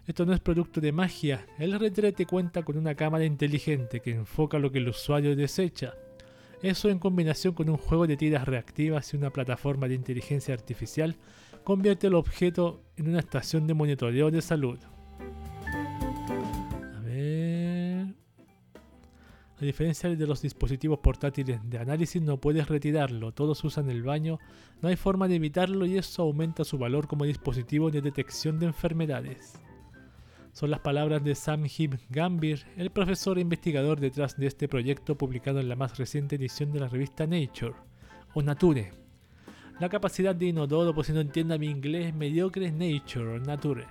[0.08, 4.60] Esto no es producto de magia, el retrete cuenta con una cámara inteligente que enfoca
[4.60, 5.96] lo que el usuario desecha.
[6.62, 11.16] Eso en combinación con un juego de tiras reactivas y una plataforma de inteligencia artificial
[11.64, 14.80] convierte el objeto en una estación de monitoreo de salud.
[19.58, 24.38] A diferencia de los dispositivos portátiles de análisis, no puedes retirarlo, todos usan el baño,
[24.82, 28.66] no hay forma de evitarlo y eso aumenta su valor como dispositivo de detección de
[28.66, 29.54] enfermedades.
[30.52, 35.18] Son las palabras de Sam Hib Gambir, el profesor e investigador detrás de este proyecto
[35.18, 37.76] publicado en la más reciente edición de la revista Nature,
[38.34, 38.92] o Nature.
[39.80, 43.86] La capacidad de inodoro, por si no entienda mi inglés mediocre, es Nature Nature.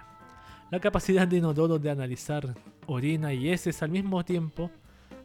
[0.71, 2.55] La capacidad de inodoro de analizar
[2.87, 4.71] orina y heces al mismo tiempo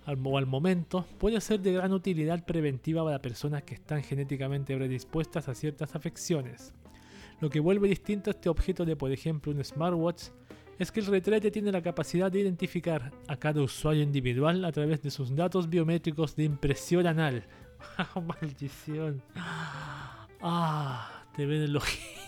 [0.10, 5.54] al momento puede ser de gran utilidad preventiva para personas que están genéticamente predispuestas a
[5.54, 6.74] ciertas afecciones.
[7.40, 10.30] Lo que vuelve distinto a este objeto de, por ejemplo, un smartwatch
[10.80, 15.02] es que el retrete tiene la capacidad de identificar a cada usuario individual a través
[15.02, 17.46] de sus datos biométricos de impresión anal.
[17.98, 19.22] ¡Ah, ¡Maldición!
[20.42, 21.24] ¡Ah!
[21.36, 22.19] Te ven el ojete.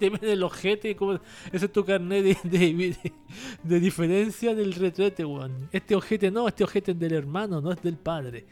[0.00, 0.96] Te ven el ojete.
[0.96, 1.20] como-
[1.52, 5.68] Ese es tu carnet de, diferencia del retrete, weón.
[5.72, 8.46] Este ojete no, este ojete es del hermano, no es del padre.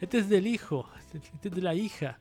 [0.00, 2.18] Este es del hijo, este es de la hija.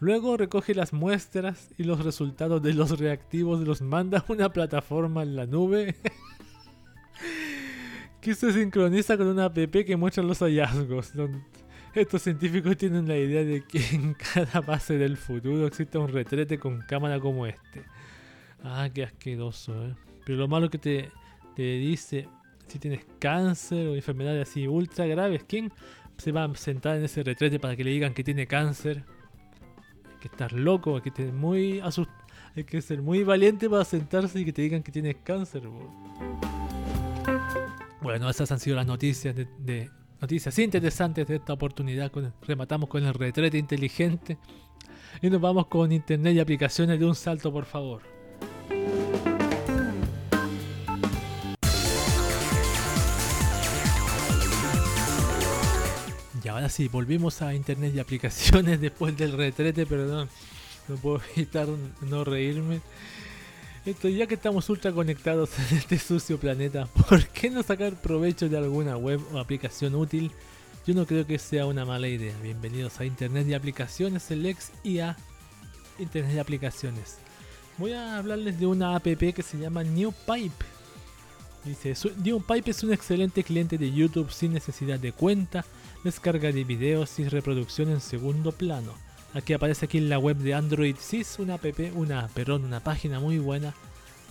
[0.00, 5.24] Luego recoge las muestras y los resultados de los reactivos los manda a una plataforma
[5.24, 5.96] en la nube
[8.20, 11.12] que se sincroniza con una app que muestra los hallazgos.
[11.94, 16.58] Estos científicos tienen la idea de que en cada base del futuro existe un retrete
[16.58, 17.82] con cámara como este.
[18.62, 19.94] Ah, qué asqueroso, ¿eh?
[20.24, 21.10] Pero lo malo que te,
[21.56, 22.28] te dice
[22.66, 25.44] si tienes cáncer o enfermedades así ultra graves.
[25.48, 25.72] ¿Quién
[26.18, 29.04] se va a sentar en ese retrete para que le digan que tiene cáncer?
[30.10, 31.80] Hay que estar loco, hay que tener muy
[32.56, 35.66] hay que ser muy valiente para sentarse y que te digan que tienes cáncer.
[35.66, 35.90] bo.
[38.02, 42.10] Bueno, esas han sido las noticias de- noticias interesantes de esta oportunidad.
[42.42, 44.38] Rematamos con el retrete inteligente
[45.22, 48.02] y nos vamos con internet y aplicaciones de un salto, por favor.
[56.42, 60.28] Y ahora sí, volvimos a internet y aplicaciones después del retrete, perdón.
[60.88, 61.68] No puedo evitar
[62.00, 62.80] no reírme.
[63.86, 68.48] Esto, ya que estamos ultra conectados en este sucio planeta, ¿por qué no sacar provecho
[68.48, 70.30] de alguna web o aplicación útil?
[70.86, 72.34] Yo no creo que sea una mala idea.
[72.42, 75.16] Bienvenidos a Internet y Aplicaciones, el ex IA
[75.98, 77.18] Internet y Aplicaciones.
[77.76, 80.64] Voy a hablarles de una app que se llama NewPipe.
[81.64, 85.64] Dice, "Su- NewPipe es un excelente cliente de YouTube sin necesidad de cuenta,
[86.04, 88.92] descarga de videos y reproducción en segundo plano.
[89.38, 91.64] Aquí aparece aquí en la web de Android Sys una app,
[91.94, 93.72] una, una página muy buena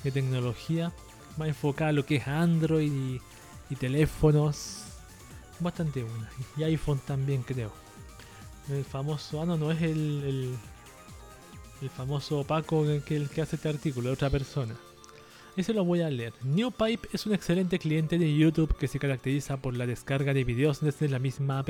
[0.03, 0.91] de tecnología,
[1.38, 2.91] más enfocada a lo que es Android
[3.70, 4.84] y, teléfonos.
[5.62, 6.30] Bastante buena.
[6.58, 7.72] Y iPhone también creo.
[8.70, 10.58] El famoso, ah no, no es el,
[11.82, 14.76] el, famoso Paco que, el que hace este artículo, es otra persona.
[15.55, 16.34] Ese lo voy a leer.
[16.43, 20.82] NewPipe es un excelente cliente de YouTube que se caracteriza por la descarga de videos
[20.82, 21.70] desde la misma app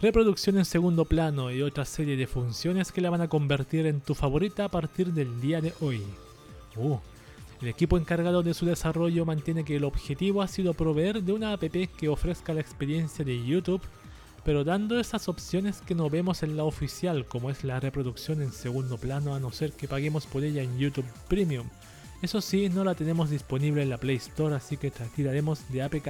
[0.00, 4.00] reproducción en segundo plano y otra serie de funciones que la van a convertir en
[4.00, 6.02] tu favorita a partir del día de hoy.
[6.76, 6.98] Uh,
[7.62, 11.54] el equipo encargado de su desarrollo mantiene que el objetivo ha sido proveer de una
[11.54, 11.62] app
[11.96, 13.80] que ofrezca la experiencia de YouTube,
[14.44, 18.52] pero dando esas opciones que no vemos en la oficial, como es la reproducción en
[18.52, 21.66] segundo plano a no ser que paguemos por ella en YouTube Premium.
[22.20, 26.08] Eso sí, no la tenemos disponible en la Play Store, así que tiraremos de APK.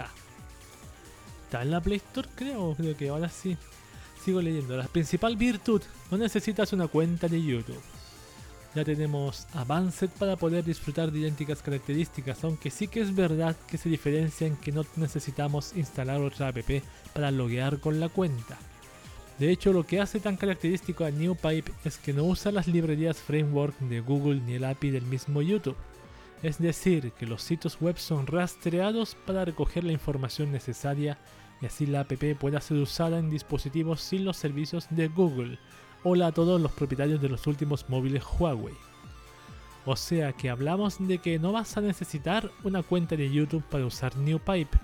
[1.45, 2.29] ¿Está en la Play Store?
[2.35, 3.57] Creo, creo que ahora sí.
[4.27, 4.77] Sigo leyendo.
[4.77, 7.81] La principal virtud, no necesitas una cuenta de YouTube.
[8.75, 13.79] Ya tenemos Avanced para poder disfrutar de idénticas características, aunque sí que es verdad que
[13.79, 16.59] se diferencia en que no necesitamos instalar otra app
[17.15, 18.59] para loguear con la cuenta.
[19.39, 23.19] De hecho, lo que hace tan característico a NewPipe es que no usa las librerías
[23.19, 25.77] framework de Google ni el API del mismo YouTube.
[26.43, 31.17] Es decir, que los sitios web son rastreados para recoger la información necesaria
[31.61, 35.59] y así la app pueda ser usada en dispositivos sin los servicios de Google.
[36.05, 38.75] Hola a todos los propietarios de los últimos móviles Huawei.
[39.85, 43.87] O sea que hablamos de que no vas a necesitar una cuenta de YouTube para
[43.87, 44.79] usar NewPipe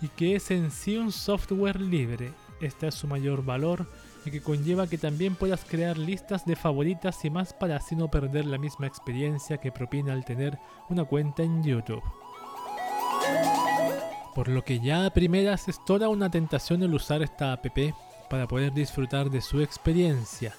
[0.00, 2.32] y que es en sí un software libre.
[2.60, 3.86] Este es su mayor valor
[4.24, 8.10] y que conlleva que también puedas crear listas de favoritas y más para así no
[8.10, 10.58] perder la misma experiencia que propina al tener
[10.88, 12.02] una cuenta en YouTube.
[14.34, 17.66] Por lo que ya a primeras es toda una tentación el usar esta app
[18.30, 20.54] para poder disfrutar de su experiencia.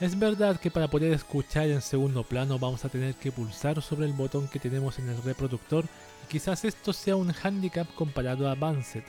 [0.00, 4.06] Es verdad que para poder escuchar en segundo plano vamos a tener que pulsar sobre
[4.06, 8.52] el botón que tenemos en el reproductor y quizás esto sea un handicap comparado a
[8.52, 9.02] Avanced,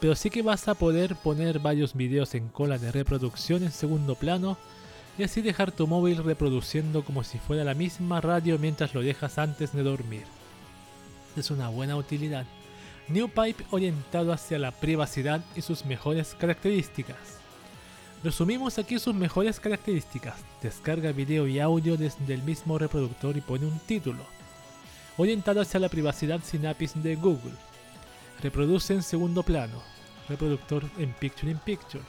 [0.00, 4.16] pero, sí que vas a poder poner varios vídeos en cola de reproducción en segundo
[4.16, 4.58] plano
[5.16, 9.38] y así dejar tu móvil reproduciendo como si fuera la misma radio mientras lo dejas
[9.38, 10.24] antes de dormir.
[11.36, 12.44] Es una buena utilidad.
[13.08, 17.16] NewPipe orientado hacia la privacidad y sus mejores características.
[18.22, 20.36] Resumimos aquí sus mejores características.
[20.60, 24.24] Descarga video y audio desde el mismo reproductor y pone un título.
[25.16, 27.54] Orientado hacia la privacidad sin APIs de Google.
[28.42, 29.82] Reproduce en segundo plano.
[30.28, 32.04] Reproductor en Picture in Picture.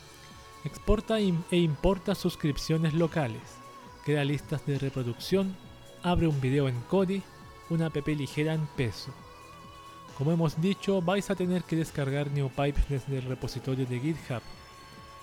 [0.65, 3.41] Exporta e importa suscripciones locales.
[4.03, 5.55] Crea listas de reproducción.
[6.03, 7.23] Abre un video en Kodi.
[7.69, 9.13] Una app ligera en peso
[10.19, 14.41] como hemos dicho, vais a tener que descargar NewPipe desde el repositorio de GitHub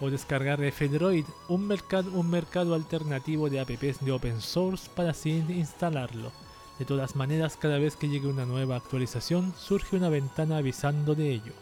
[0.01, 5.45] o descargar F-Droid, un mercado, un mercado alternativo de apps de open source para así
[5.51, 6.33] instalarlo.
[6.79, 11.31] De todas maneras, cada vez que llegue una nueva actualización, surge una ventana avisando de
[11.31, 11.53] ello.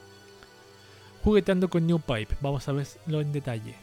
[1.24, 3.74] Jugueteando con NewPipe, vamos a verlo en detalle.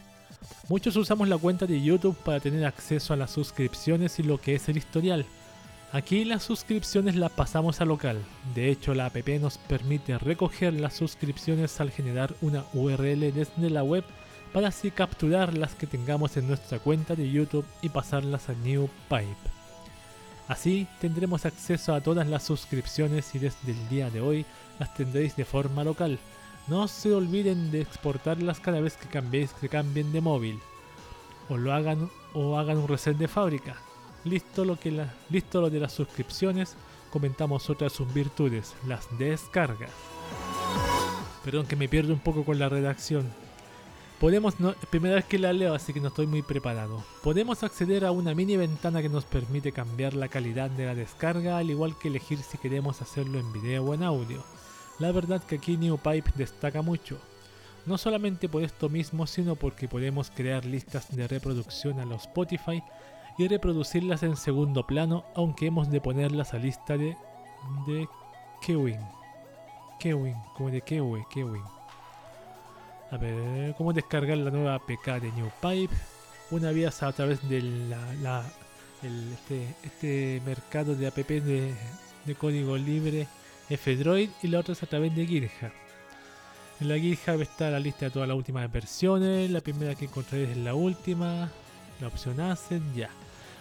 [0.70, 4.54] Muchos usamos la cuenta de YouTube para tener acceso a las suscripciones y lo que
[4.54, 5.26] es el historial,
[5.92, 8.24] Aquí las suscripciones las pasamos a local.
[8.54, 13.84] De hecho, la app nos permite recoger las suscripciones al generar una URL desde la
[13.84, 14.02] web
[14.54, 19.36] para así capturar las que tengamos en nuestra cuenta de YouTube y pasarlas a NewPipe.
[20.48, 24.46] Así tendremos acceso a todas las suscripciones y desde el día de hoy
[24.78, 26.18] las tendréis de forma local.
[26.68, 30.58] No se olviden de exportarlas cada vez que cambiéis que cambien de móvil.
[31.50, 33.76] O lo hagan o hagan un reset de fábrica.
[34.24, 36.76] Listo lo, que listo lo de las suscripciones,
[37.10, 39.90] comentamos otras sus virtudes, las descargas.
[41.44, 43.28] Perdón que me pierdo un poco con la redacción.
[44.20, 47.02] Podemos, no, primera vez que la leo, así que no estoy muy preparado.
[47.24, 51.58] Podemos acceder a una mini ventana que nos permite cambiar la calidad de la descarga,
[51.58, 54.44] al igual que elegir si queremos hacerlo en video o en audio.
[55.00, 57.18] La verdad que aquí NewPipe destaca mucho.
[57.84, 62.80] No solamente por esto mismo, sino porque podemos crear listas de reproducción a los Spotify
[63.38, 67.16] y reproducirlas en segundo plano, aunque hemos de ponerlas a lista de,
[67.86, 68.08] de
[68.60, 69.00] Kewin.
[69.98, 71.62] Kewin, como de Kewe, Kewin.
[73.10, 75.94] A ver, cómo descargar la nueva APK de NewPipe.
[76.50, 78.44] Una vía a través de la,
[79.02, 81.74] este, este, mercado de app de,
[82.24, 83.26] de código libre
[83.70, 85.72] F-Droid y la otra es a través de GitHub.
[86.80, 89.50] En la GitHub está la lista de todas las últimas versiones.
[89.50, 91.50] La primera que encontré es la última.
[92.02, 93.10] La opción Asset, ya.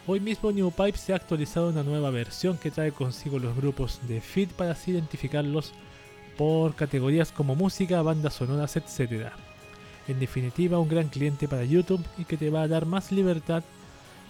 [0.08, 4.20] Hoy mismo NewPipe se ha actualizado una nueva versión que trae consigo los grupos de
[4.20, 5.74] feed para así identificarlos
[6.40, 9.28] por categorías como música, bandas sonoras, etc.
[10.08, 13.64] En definitiva, un gran cliente para YouTube y que te va a dar más libertad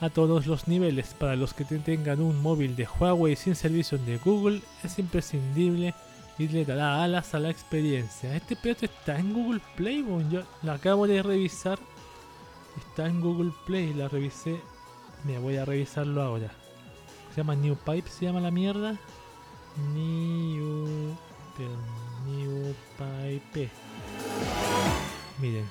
[0.02, 1.16] a todos los niveles.
[1.18, 5.94] Para los que tengan un móvil de Huawei sin servicio de Google, es imprescindible
[6.38, 8.36] y le dará alas a la experiencia.
[8.36, 11.80] Este pedazo está en Google Play, yo la acabo de revisar.
[12.78, 14.62] Está en Google Play, la revisé.
[15.24, 16.52] Mira, voy a revisarlo ahora.
[17.32, 19.00] Se llama New Pipe, se llama la mierda.
[19.94, 21.16] New,
[22.26, 23.70] New Pipe.
[25.40, 25.70] Miren.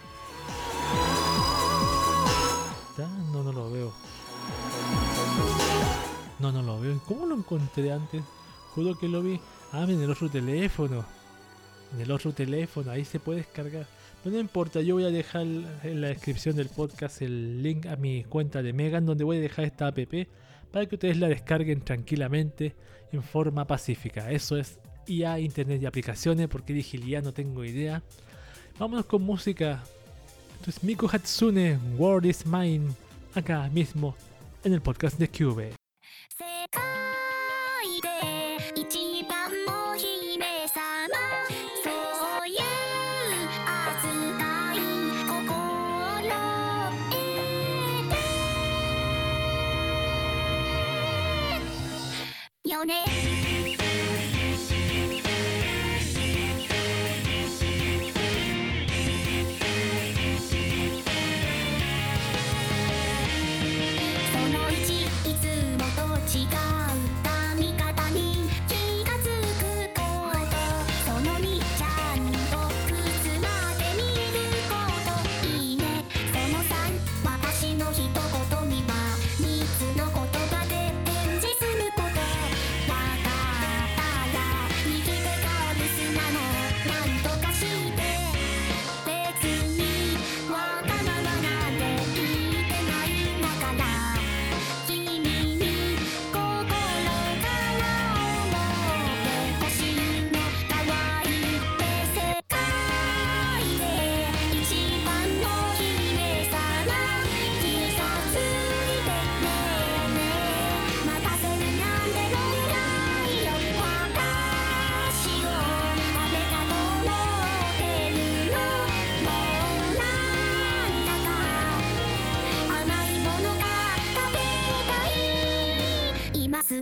[3.32, 3.92] No, no lo veo.
[6.38, 7.00] No, no lo veo.
[7.06, 8.22] ¿Cómo lo encontré antes?
[8.74, 9.40] Juro que lo vi.
[9.72, 11.04] Ah, en el otro teléfono.
[11.92, 13.86] En el otro teléfono, ahí se puede descargar.
[14.22, 17.96] Pues no importa, yo voy a dejar en la descripción del podcast el link a
[17.96, 19.98] mi cuenta de Megan donde voy a dejar esta app
[20.70, 22.76] para que ustedes la descarguen tranquilamente
[23.12, 24.30] en forma pacífica.
[24.30, 28.02] Eso es IA, Internet y aplicaciones, porque dije IA no tengo idea.
[28.78, 29.82] Vámonos con música.
[30.58, 32.90] Esto es Miku Hatsune, World is Mine,
[33.34, 34.14] acá mismo
[34.62, 35.72] en el podcast de Cube.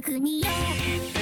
[0.00, 1.17] 国よ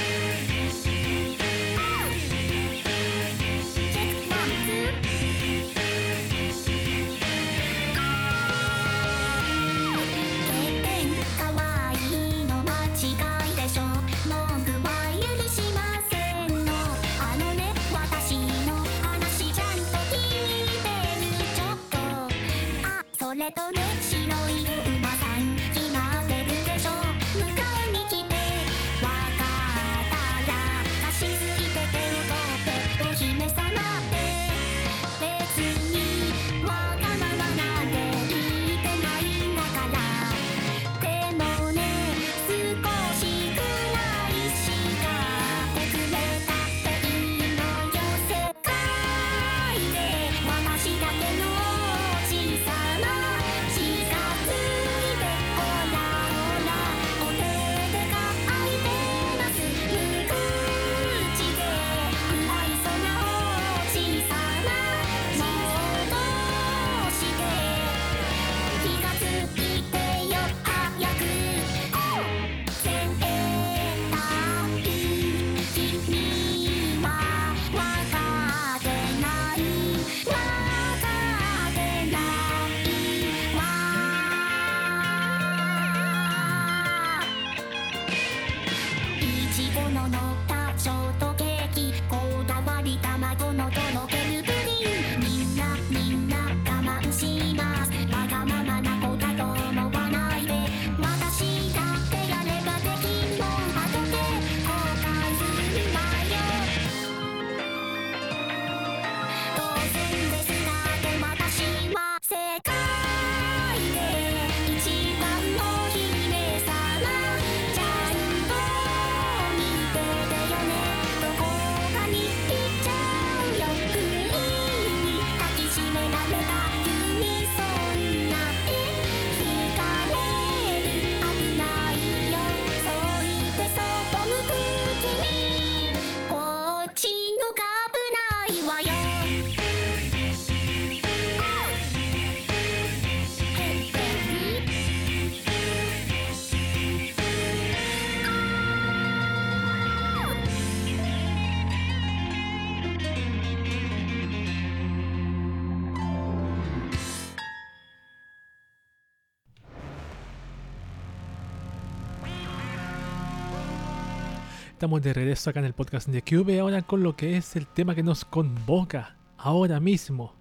[164.77, 167.65] Estamos de regreso acá en el podcast de Cube ahora con lo que es el
[167.65, 170.35] tema que nos convoca ahora mismo.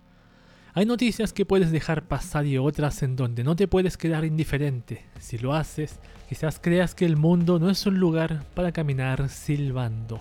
[0.75, 5.07] Hay noticias que puedes dejar pasar y otras en donde no te puedes quedar indiferente.
[5.19, 10.21] Si lo haces, quizás creas que el mundo no es un lugar para caminar silbando.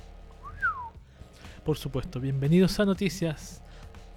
[1.65, 3.61] Por supuesto, bienvenidos a Noticias.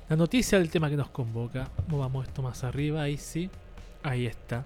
[0.08, 1.72] La noticia del tema que nos convoca.
[1.88, 3.50] Movamos esto más arriba, ahí sí.
[4.04, 4.64] Ahí está.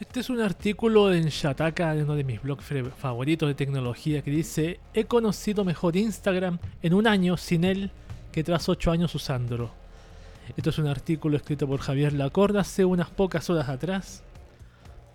[0.00, 2.64] Este es un artículo en Shataka, de uno de mis blogs
[2.96, 7.90] favoritos de tecnología, que dice: He conocido mejor Instagram en un año sin él
[8.32, 9.70] que tras 8 años usándolo.
[10.56, 14.24] Esto es un artículo escrito por Javier Lacorda hace unas pocas horas atrás.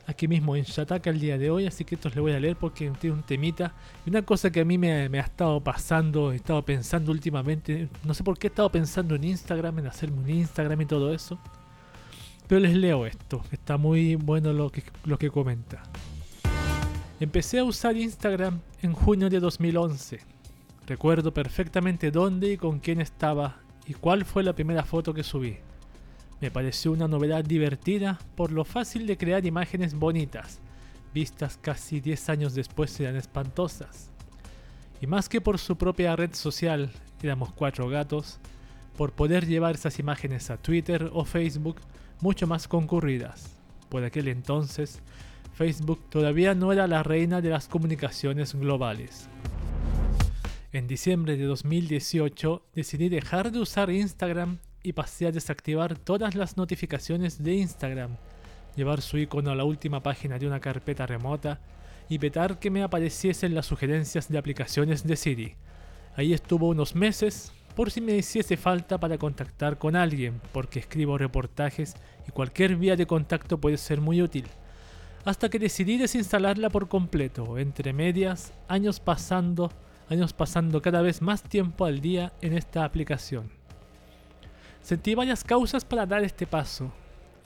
[0.06, 2.56] Aquí mismo en Shataka el día de hoy, así que esto le voy a leer
[2.56, 3.74] porque tiene un temita.
[4.06, 7.90] Y una cosa que a mí me, me, ha estado pasando, he estado pensando últimamente,
[8.04, 11.12] no sé por qué he estado pensando en Instagram, en hacerme un Instagram y todo
[11.12, 11.40] eso.
[12.48, 15.84] Pero les leo esto, está muy bueno lo que, lo que comenta.
[17.20, 20.20] Empecé a usar Instagram en junio de 2011.
[20.86, 25.58] Recuerdo perfectamente dónde y con quién estaba y cuál fue la primera foto que subí.
[26.42, 30.60] Me pareció una novedad divertida por lo fácil de crear imágenes bonitas,
[31.14, 34.12] vistas casi 10 años después eran espantosas.
[35.02, 36.92] Y más que por su propia red social,
[37.24, 38.40] éramos cuatro gatos,
[38.98, 41.78] por poder llevar esas imágenes a Twitter o Facebook
[42.22, 43.56] mucho más concurridas.
[43.90, 45.02] Por aquel entonces,
[45.54, 49.30] Facebook todavía no era la reina de las comunicaciones globales.
[50.74, 56.58] En diciembre de 2018 decidí dejar de usar Instagram y pasé a desactivar todas las
[56.58, 58.18] notificaciones de Instagram,
[58.76, 61.62] llevar su icono a la última página de una carpeta remota
[62.10, 65.56] y vetar que me apareciesen las sugerencias de aplicaciones de Siri.
[66.18, 71.18] Ahí estuvo unos meses por si me hiciese falta para contactar con alguien, porque escribo
[71.18, 71.96] reportajes
[72.28, 74.46] y cualquier vía de contacto puede ser muy útil.
[75.26, 79.72] Hasta que decidí desinstalarla por completo, entre medias, años pasando
[80.10, 83.50] años pasando cada vez más tiempo al día en esta aplicación.
[84.82, 86.92] Sentí varias causas para dar este paso.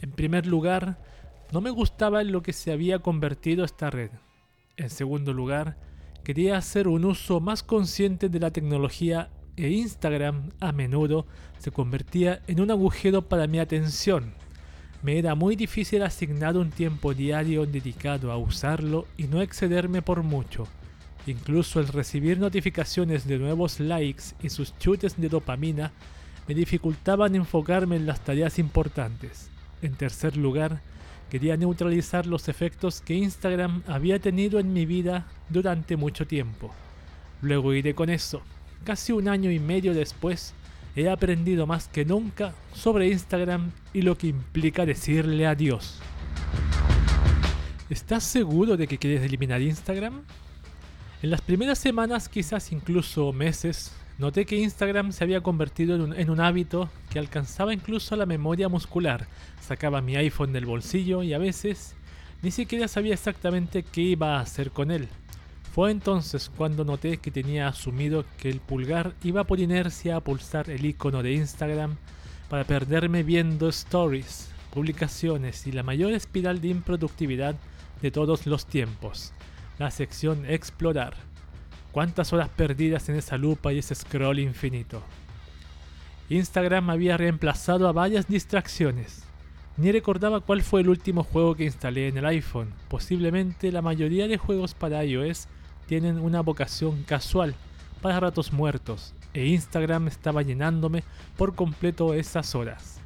[0.01, 0.97] En primer lugar,
[1.51, 4.11] no me gustaba en lo que se había convertido esta red.
[4.75, 5.77] En segundo lugar,
[6.23, 11.25] quería hacer un uso más consciente de la tecnología e Instagram a menudo
[11.57, 14.33] se convertía en un agujero para mi atención.
[15.01, 20.23] Me era muy difícil asignar un tiempo diario dedicado a usarlo y no excederme por
[20.23, 20.67] mucho.
[21.27, 25.91] Incluso el recibir notificaciones de nuevos likes y sus chutes de dopamina
[26.47, 29.49] me dificultaban enfocarme en las tareas importantes.
[29.81, 30.81] En tercer lugar,
[31.29, 36.73] quería neutralizar los efectos que Instagram había tenido en mi vida durante mucho tiempo.
[37.41, 38.41] Luego iré con eso.
[38.83, 40.53] Casi un año y medio después,
[40.95, 45.99] he aprendido más que nunca sobre Instagram y lo que implica decirle adiós.
[47.89, 50.21] ¿Estás seguro de que quieres eliminar Instagram?
[51.21, 56.39] En las primeras semanas, quizás incluso meses, noté que Instagram se había convertido en un,
[56.39, 59.27] hábito que alcanzaba incluso la memoria muscular.
[59.59, 61.95] Sacaba mi iPhone del bolsillo y a veces
[62.41, 65.09] ni siquiera sabía exactamente qué iba a hacer con él.
[65.73, 70.69] Fue entonces cuando noté que tenía asumido que el pulgar iba por inercia a pulsar
[70.69, 71.97] el icono de Instagram
[72.49, 77.55] para perderme viendo stories, publicaciones y la mayor espiral de improductividad
[78.01, 79.33] de todos los tiempos
[79.79, 81.13] la sección Explorar.
[81.93, 85.01] ¿Cuántas horas perdidas en esa lupa y ese scroll infinito?
[86.29, 89.23] Instagram había reemplazado a varias distracciones.
[89.77, 92.73] Ni recordaba cuál fue el último juego que instalé en el iPhone.
[92.89, 95.47] Posiblemente la mayoría de juegos para iOS
[95.89, 97.55] tienen una vocación casual,
[97.99, 101.03] para ratos muertos, e Instagram estaba llenándome
[101.35, 103.01] por completo esas horas.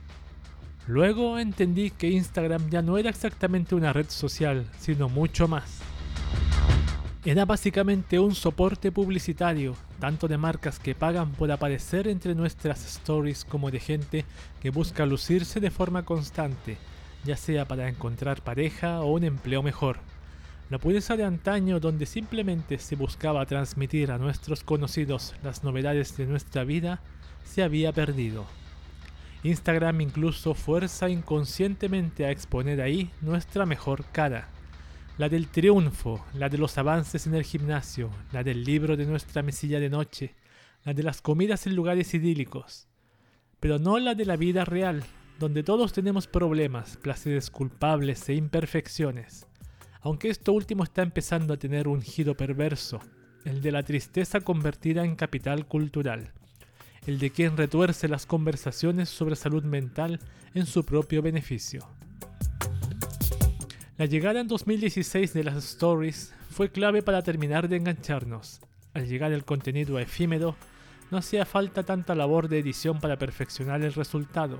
[0.85, 5.79] Luego entendí que Instagram ya no era exactamente una red social, sino mucho más.
[7.23, 13.45] Era básicamente un soporte publicitario, tanto de marcas que pagan por aparecer entre nuestras stories
[13.45, 14.25] como de gente
[14.61, 16.75] que busca lucirse de forma constante,
[17.23, 19.99] ya sea para encontrar pareja o un empleo mejor.
[20.69, 26.25] La pureza de antaño donde simplemente se buscaba transmitir a nuestros conocidos las novedades de
[26.25, 27.01] nuestra vida
[27.43, 28.45] se había perdido.
[29.43, 34.49] Instagram incluso fuerza inconscientemente a exponer ahí nuestra mejor cara
[35.17, 39.43] la del triunfo, la de los avances en el gimnasio, la del libro de nuestra
[39.43, 40.33] mesilla de noche,
[40.83, 42.87] la de las comidas en lugares idílicos,
[43.59, 45.03] pero no la de la vida real,
[45.39, 49.45] donde todos tenemos problemas, placeres culpables e imperfecciones.
[50.03, 52.99] Aunque esto último está empezando a tener un giro perverso,
[53.45, 56.33] el de la tristeza convertida en capital cultural,
[57.07, 60.19] el de quien retuerce las conversaciones sobre salud mental
[60.53, 61.87] en su propio beneficio.
[63.97, 68.59] La llegada en 2016 de las stories fue clave para terminar de engancharnos.
[68.93, 70.57] Al llegar el contenido efímero,
[71.11, 74.59] no hacía falta tanta labor de edición para perfeccionar el resultado.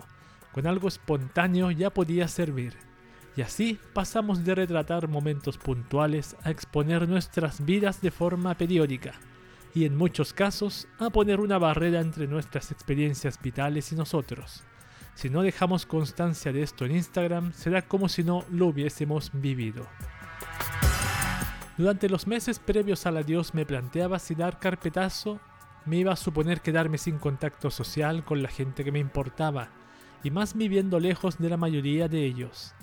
[0.54, 2.93] Con algo espontáneo ya podía servir.
[3.36, 9.14] Y así pasamos de retratar momentos puntuales a exponer nuestras vidas de forma periódica
[9.74, 14.64] y en muchos casos a poner una barrera entre nuestras experiencias vitales y nosotros.
[15.16, 19.88] Si no dejamos constancia de esto en Instagram, será como si no lo hubiésemos vivido.
[21.78, 25.40] Durante los meses previos al adiós me planteaba si dar carpetazo
[25.86, 29.70] me iba a suponer quedarme sin contacto social con la gente que me importaba,
[30.24, 32.74] y más viviendo lejos de la mayoría de ellos.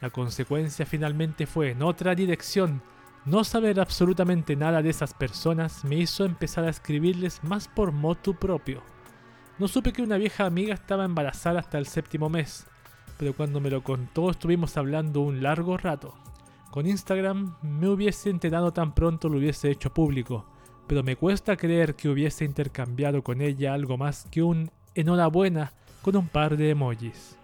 [0.00, 2.82] La consecuencia finalmente fue en otra dirección.
[3.24, 8.34] No saber absolutamente nada de esas personas me hizo empezar a escribirles más por motu
[8.34, 8.82] propio.
[9.58, 12.64] No supe que una vieja amiga estaba embarazada hasta el séptimo mes,
[13.18, 16.14] pero cuando me lo contó estuvimos hablando un largo rato.
[16.70, 20.46] Con Instagram me hubiese enterado tan pronto lo hubiese hecho público,
[20.86, 25.72] pero me cuesta creer que hubiese intercambiado con ella algo más que un enhorabuena
[26.02, 27.37] con un par de emojis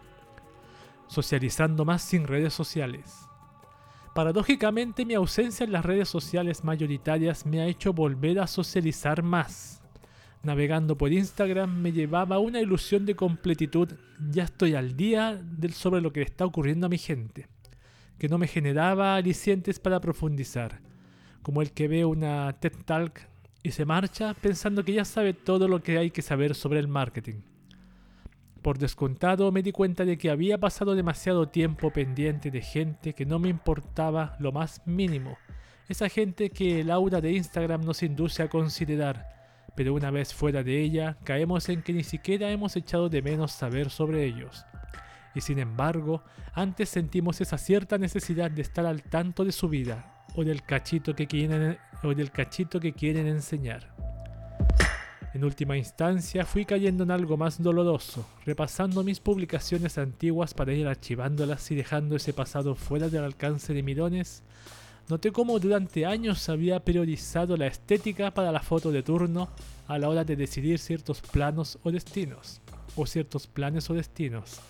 [1.06, 3.28] socializando más sin redes sociales.
[4.14, 9.82] Paradójicamente mi ausencia en las redes sociales mayoritarias me ha hecho volver a socializar más.
[10.44, 13.88] Navegando por Instagram me llevaba una ilusión de completitud,
[14.30, 15.42] ya estoy al día
[15.72, 17.48] sobre lo que le está ocurriendo a mi gente,
[18.18, 20.80] que no me generaba alicientes para profundizar,
[21.42, 23.20] como el que ve una TED Talk
[23.64, 26.86] y se marcha pensando que ya sabe todo lo que hay que saber sobre el
[26.86, 27.40] marketing.
[28.64, 33.26] Por descontado me di cuenta de que había pasado demasiado tiempo pendiente de gente que
[33.26, 35.36] no me importaba lo más mínimo.
[35.86, 39.28] Esa gente que el aura de Instagram nos induce a considerar,
[39.76, 43.52] pero una vez fuera de ella caemos en que ni siquiera hemos echado de menos
[43.52, 44.64] saber sobre ellos.
[45.34, 50.24] Y sin embargo, antes sentimos esa cierta necesidad de estar al tanto de su vida
[50.36, 53.92] o del cachito que quieren, o del cachito que quieren enseñar.
[55.34, 60.86] En última instancia, fui cayendo en algo más doloroso, repasando mis publicaciones antiguas para ir
[60.86, 64.44] archivándolas y dejando ese pasado fuera del alcance de mirones.
[65.08, 69.48] Noté cómo durante años había periodizado la estética para la foto de turno
[69.88, 72.60] a la hora de decidir ciertos planos o destinos,
[72.94, 74.60] o ciertos planes o destinos.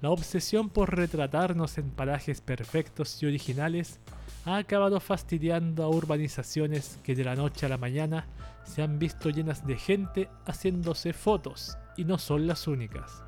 [0.00, 4.00] La obsesión por retratarnos en parajes perfectos y originales
[4.46, 8.26] ha acabado fastidiando a urbanizaciones que de la noche a la mañana
[8.66, 13.22] se han visto llenas de gente haciéndose fotos y no son las únicas.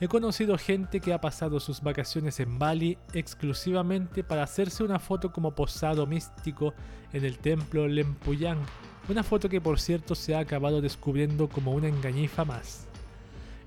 [0.00, 5.30] He conocido gente que ha pasado sus vacaciones en Bali exclusivamente para hacerse una foto
[5.30, 6.72] como posado místico
[7.12, 8.60] en el templo Lempuyang,
[9.10, 12.86] una foto que por cierto se ha acabado descubriendo como una engañifa más.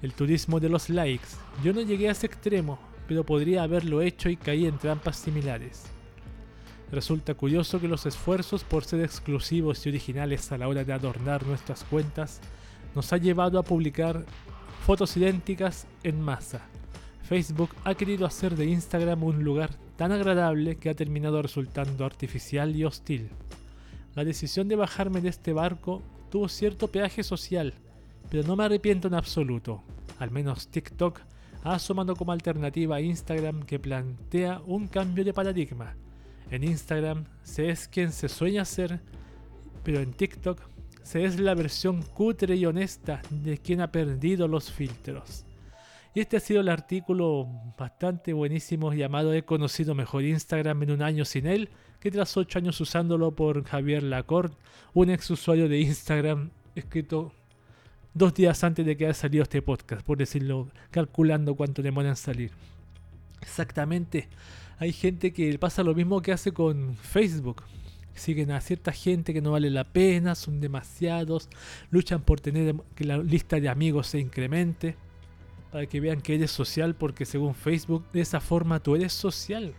[0.01, 1.28] El turismo de los likes,
[1.63, 5.92] yo no llegué a ese extremo, pero podría haberlo hecho y caí en trampas similares.
[6.93, 11.43] Resulta curioso que los esfuerzos por ser exclusivos y originales a la hora de adornar
[11.43, 12.39] nuestras cuentas
[12.93, 14.23] nos ha llevado a publicar
[14.85, 16.67] fotos idénticas en masa.
[17.23, 22.75] Facebook ha querido hacer de Instagram un lugar tan agradable que ha terminado resultando artificial
[22.75, 23.29] y hostil.
[24.13, 27.73] La decisión de bajarme de este barco tuvo cierto peaje social,
[28.29, 29.81] pero no me arrepiento en absoluto.
[30.19, 31.21] Al menos TikTok
[31.63, 35.95] ha asomado como alternativa a Instagram que plantea un cambio de paradigma
[36.51, 38.99] en Instagram se es quien se sueña ser,
[39.83, 40.59] pero en TikTok
[41.03, 45.45] se es la versión cutre y honesta de quien ha perdido los filtros.
[46.15, 51.01] Y este ha sido el artículo bastante buenísimo llamado He conocido mejor Instagram en un
[51.01, 51.69] año sin él,
[51.99, 54.55] que tras 8 años usándolo por Javier Lacorte,
[54.93, 57.33] un ex usuario de Instagram, escrito
[58.13, 62.15] dos días antes de que haya salido este podcast, por decirlo, calculando cuánto demora en
[62.15, 62.51] salir.
[63.41, 64.29] Exactamente
[64.84, 67.63] hay gente que pasa lo mismo que hace con Facebook.
[68.15, 71.47] Siguen a cierta gente que no vale la pena, son demasiados,
[71.89, 74.97] luchan por tener que la lista de amigos se incremente,
[75.71, 79.73] para que vean que eres social, porque según Facebook, de esa forma tú eres social.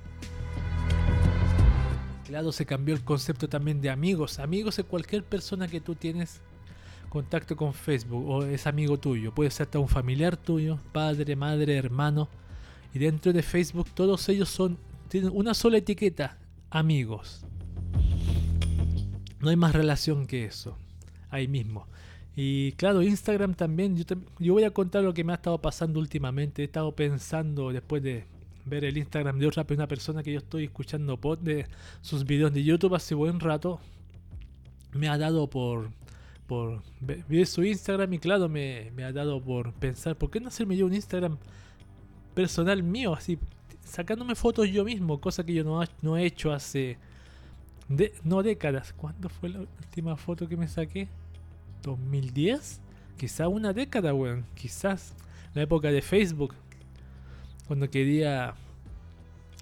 [2.27, 4.39] Claro, se cambió el concepto también de amigos.
[4.39, 6.41] Amigos es cualquier persona que tú tienes
[7.11, 9.35] contacto con Facebook o es amigo tuyo.
[9.35, 12.27] Puede ser hasta un familiar tuyo, padre, madre, hermano
[12.95, 14.79] y dentro de Facebook todos ellos son
[15.15, 16.39] tienen una sola etiqueta,
[16.71, 17.45] amigos.
[19.39, 20.77] No hay más relación que eso.
[21.31, 21.87] Ahí mismo.
[22.35, 23.97] Y claro, Instagram también.
[23.97, 24.05] Yo,
[24.41, 26.63] yo voy a contar lo que me ha estado pasando últimamente.
[26.63, 28.25] He estado pensando después de
[28.65, 31.69] ver el Instagram de otra una persona que yo estoy escuchando pod de
[32.01, 33.79] sus videos de YouTube hace buen rato.
[34.95, 35.91] Me ha dado por
[36.49, 40.49] por ver su Instagram y claro me, me ha dado por pensar, ¿por qué no
[40.49, 41.39] hacerme yo un Instagram
[42.35, 43.39] personal mío, así,
[43.85, 46.99] sacándome fotos yo mismo, cosa que yo no, no he hecho hace,
[48.23, 48.93] no décadas.
[48.93, 51.09] ¿Cuándo fue la última foto que me saqué?
[51.83, 52.81] 2010,
[53.17, 55.15] quizás una década, weón, quizás
[55.55, 56.55] la época de Facebook,
[57.67, 58.55] cuando quería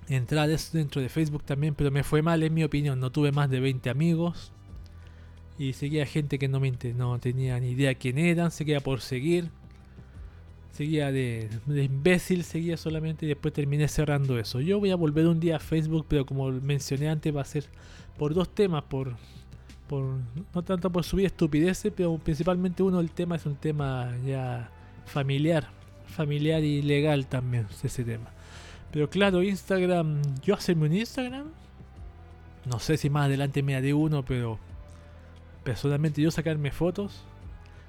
[0.09, 3.51] entrar dentro de Facebook también, pero me fue mal en mi opinión, no tuve más
[3.51, 4.53] de 20 amigos
[5.59, 9.51] y seguía gente que no me no tenía ni idea quién eran, seguía por seguir.
[10.73, 14.61] Seguía de, imbécil, seguía solamente y después terminé cerrando eso.
[14.61, 17.67] Yo voy a volver un día a Facebook, pero como mencioné antes, va a ser
[18.17, 19.15] por dos temas, por,
[19.87, 20.05] por
[20.55, 24.71] no tanto por subir estupideces, pero principalmente uno el tema es un tema ya
[25.05, 25.69] familiar,
[26.07, 28.31] familiar y legal también es ese tema.
[28.93, 31.47] Pero claro, Instagram, yo hacerme un Instagram,
[32.65, 34.59] no sé si más adelante me haré uno, pero
[35.65, 37.25] personalmente yo sacarme fotos,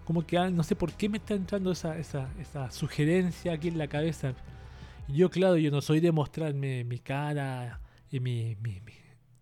[0.05, 3.67] como que ah, no sé por qué me está entrando esa, esa, esa sugerencia aquí
[3.69, 4.33] en la cabeza.
[5.07, 7.79] Yo, claro, yo no soy de mostrarme mi cara
[8.09, 8.81] y mi, mi,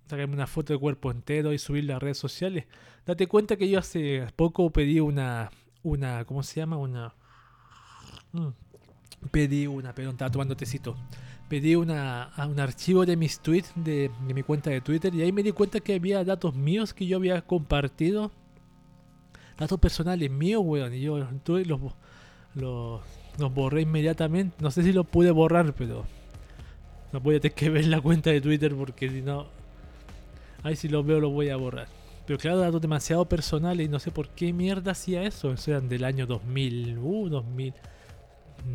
[0.08, 2.66] sacarme una foto de cuerpo entero y subirla a redes sociales.
[3.06, 5.52] Date cuenta que yo hace poco pedí una,
[5.84, 6.78] una, ¿cómo se llama?
[6.78, 7.14] Una,
[8.34, 8.48] Mm.
[9.32, 10.96] pedí una, perdón, estaba tomando tecito.
[11.50, 15.44] Pedí una, un archivo de mis tweets de mi cuenta de Twitter y ahí me
[15.44, 18.32] di cuenta que había datos míos que yo había compartido.
[19.62, 20.92] Datos personales míos, weón.
[20.92, 21.28] Y yo los,
[22.56, 23.02] los,
[23.38, 24.56] los borré inmediatamente.
[24.60, 26.04] No sé si los pude borrar, pero
[27.14, 29.46] no voy a tener que ver la cuenta de Twitter porque si no,
[30.64, 31.88] ahí si los veo los voy a borrar.
[32.26, 35.54] Pero claro, datos demasiado personales y no sé por qué mierda hacía eso.
[35.54, 37.74] Eso eran del año 2000, uh, 2000,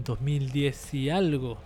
[0.04, 1.58] 2010 y algo.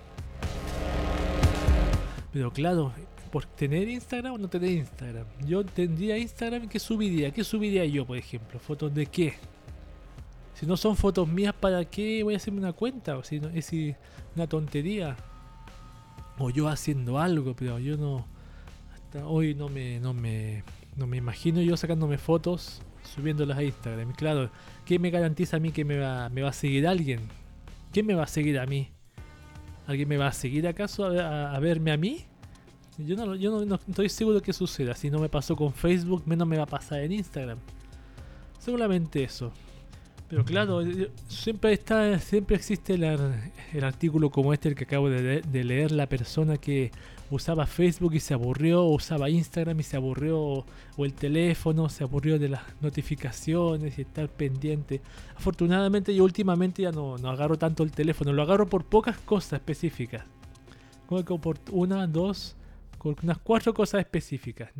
[2.32, 2.94] Pero claro,
[3.30, 5.26] por tener Instagram o no tener Instagram.
[5.46, 7.30] Yo tendría Instagram, ¿qué subiría?
[7.30, 8.58] ¿Qué subiría yo, por ejemplo?
[8.58, 9.34] ¿Fotos de qué?
[10.54, 13.16] Si no son fotos mías, ¿para qué voy a hacerme una cuenta?
[13.16, 13.72] O si no, es
[14.34, 15.16] una tontería.
[16.38, 18.26] O yo haciendo algo, pero yo no.
[18.92, 20.64] Hasta hoy no me, no me,
[20.96, 22.82] no me imagino yo sacándome fotos,
[23.14, 24.10] subiéndolas a Instagram.
[24.10, 24.50] Y Claro,
[24.84, 27.20] ¿qué me garantiza a mí que me va, a seguir alguien?
[27.92, 28.90] ¿Quién me va a seguir a mí?
[29.86, 32.26] ¿Alguien me va a seguir acaso a verme a mí?
[32.98, 34.94] Yo no, yo no, estoy seguro que suceda.
[34.94, 37.58] Si no me pasó con Facebook, menos me va a pasar en Instagram.
[38.58, 39.52] Seguramente eso.
[40.28, 40.80] Pero claro,
[41.28, 45.40] siempre está, siempre existe el, ar- el artículo como este el que acabo de, le-
[45.42, 46.92] de leer, la persona que
[47.30, 50.66] usaba Facebook y se aburrió, usaba Instagram y se aburrió, o,
[50.96, 55.00] o el teléfono, se aburrió de las notificaciones y estar pendiente.
[55.36, 59.54] Afortunadamente yo últimamente ya no, no agarro tanto el teléfono, lo agarro por pocas cosas
[59.54, 60.22] específicas.
[61.08, 62.54] Como que por una, dos,
[63.00, 64.70] con unas cuatro cosas específicas.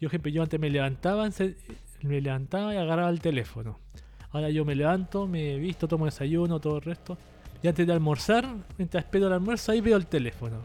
[0.00, 1.28] Yo, ejemplo, yo antes me levantaba,
[2.00, 3.78] me levantaba y agarraba el teléfono.
[4.30, 7.18] Ahora yo me levanto, me visto, tomo desayuno, todo el resto.
[7.62, 8.48] Y antes de almorzar,
[8.78, 10.62] mientras espero el almuerzo, ahí veo el teléfono.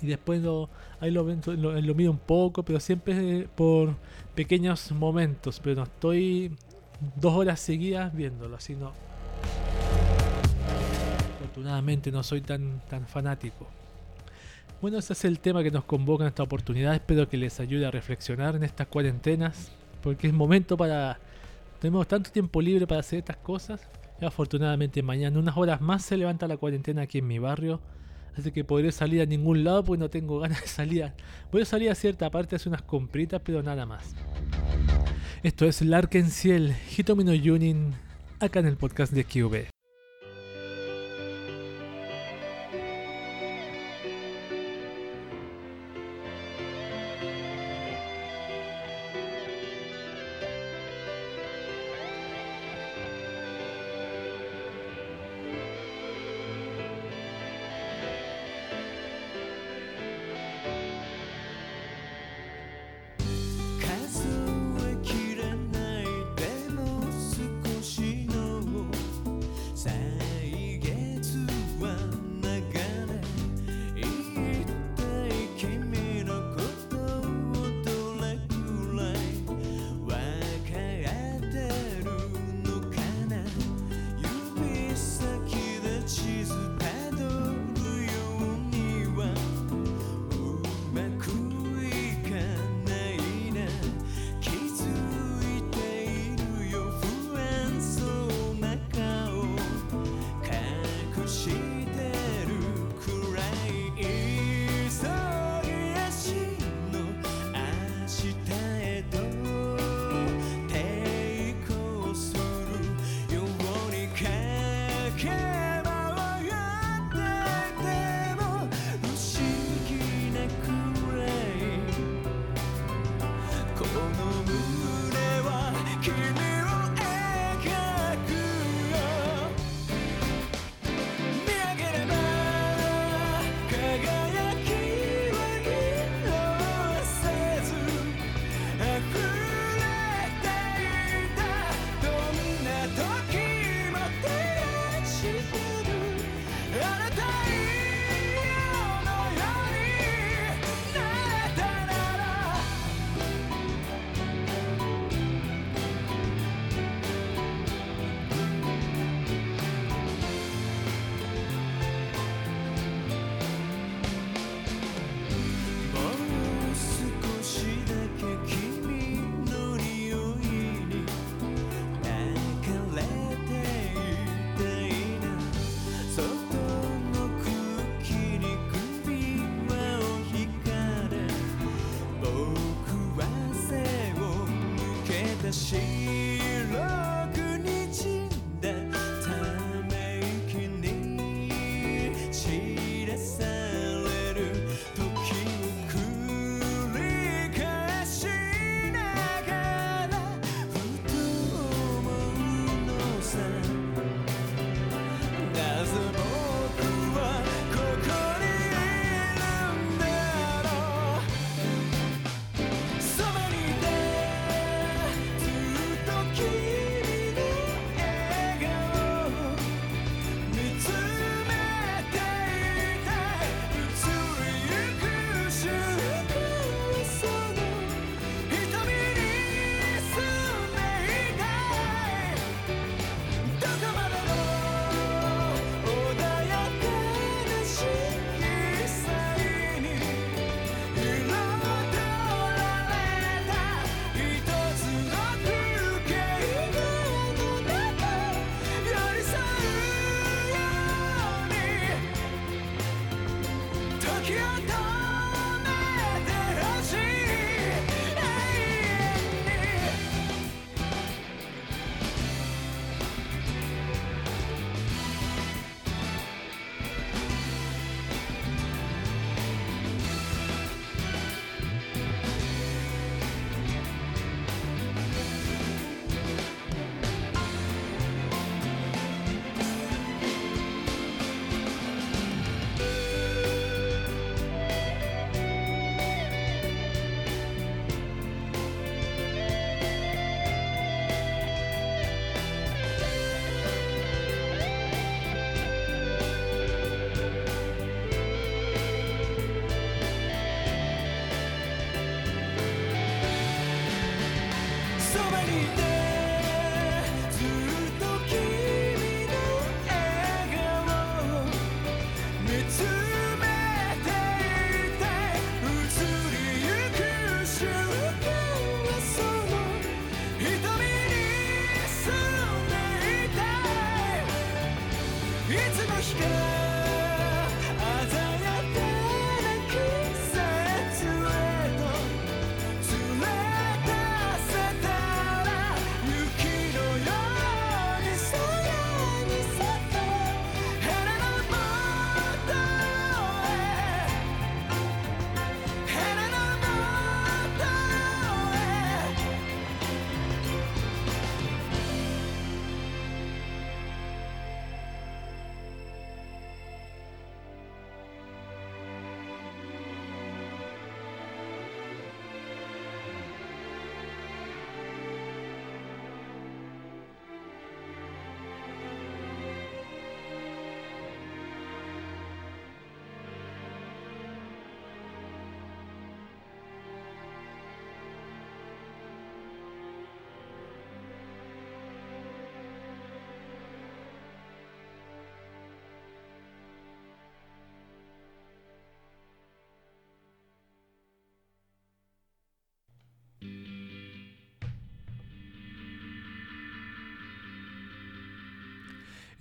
[0.00, 0.70] Y después lo,
[1.00, 3.96] ahí lo, miro un poco, pero siempre por
[4.36, 5.60] pequeños momentos.
[5.60, 6.56] Pero no estoy
[7.16, 8.92] dos horas seguidas viéndolo, así no.
[11.40, 13.66] Afortunadamente no soy tan, tan fanático.
[14.82, 16.94] Bueno, ese es el tema que nos convoca en esta oportunidad.
[16.94, 19.72] Espero que les ayude a reflexionar en estas cuarentenas.
[20.02, 21.18] Porque es momento para...
[21.80, 23.80] Tenemos tanto tiempo libre para hacer estas cosas.
[24.20, 27.80] Y afortunadamente mañana, unas horas más, se levanta la cuarentena aquí en mi barrio.
[28.36, 31.12] Así que podré salir a ningún lado porque no tengo ganas de salir.
[31.50, 34.14] Voy a salir a cierta parte hacer unas compritas, pero nada más.
[35.42, 37.94] Esto es Larken Ciel, Hitomi no Yunin,
[38.40, 39.75] acá en el podcast de QV.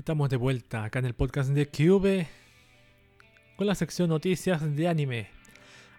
[0.06, 2.28] Estamos de vuelta acá en el podcast de QV
[3.56, 5.30] con la sección noticias de anime.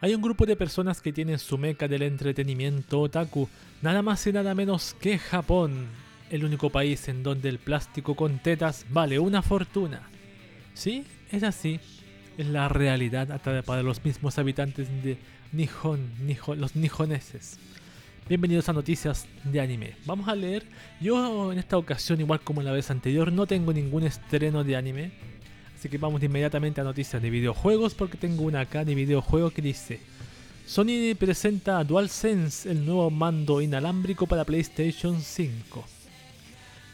[0.01, 3.49] Hay un grupo de personas que tienen su meca del entretenimiento otaku,
[3.83, 5.89] nada más y nada menos que Japón,
[6.31, 10.09] el único país en donde el plástico con tetas vale una fortuna.
[10.73, 11.81] Sí, es así,
[12.39, 15.19] es la realidad hasta para los mismos habitantes de
[15.51, 17.59] Nihon, Nihon- los nijoneses.
[18.29, 19.95] Bienvenidos a Noticias de Anime.
[20.05, 20.65] Vamos a leer.
[21.01, 25.13] Yo en esta ocasión, igual como la vez anterior, no tengo ningún estreno de anime.
[25.79, 29.63] Así que vamos inmediatamente a noticias de videojuegos porque tengo una acá de videojuego que
[29.63, 30.01] dice
[30.67, 35.85] Sony presenta DualSense, el nuevo mando inalámbrico para PlayStation 5.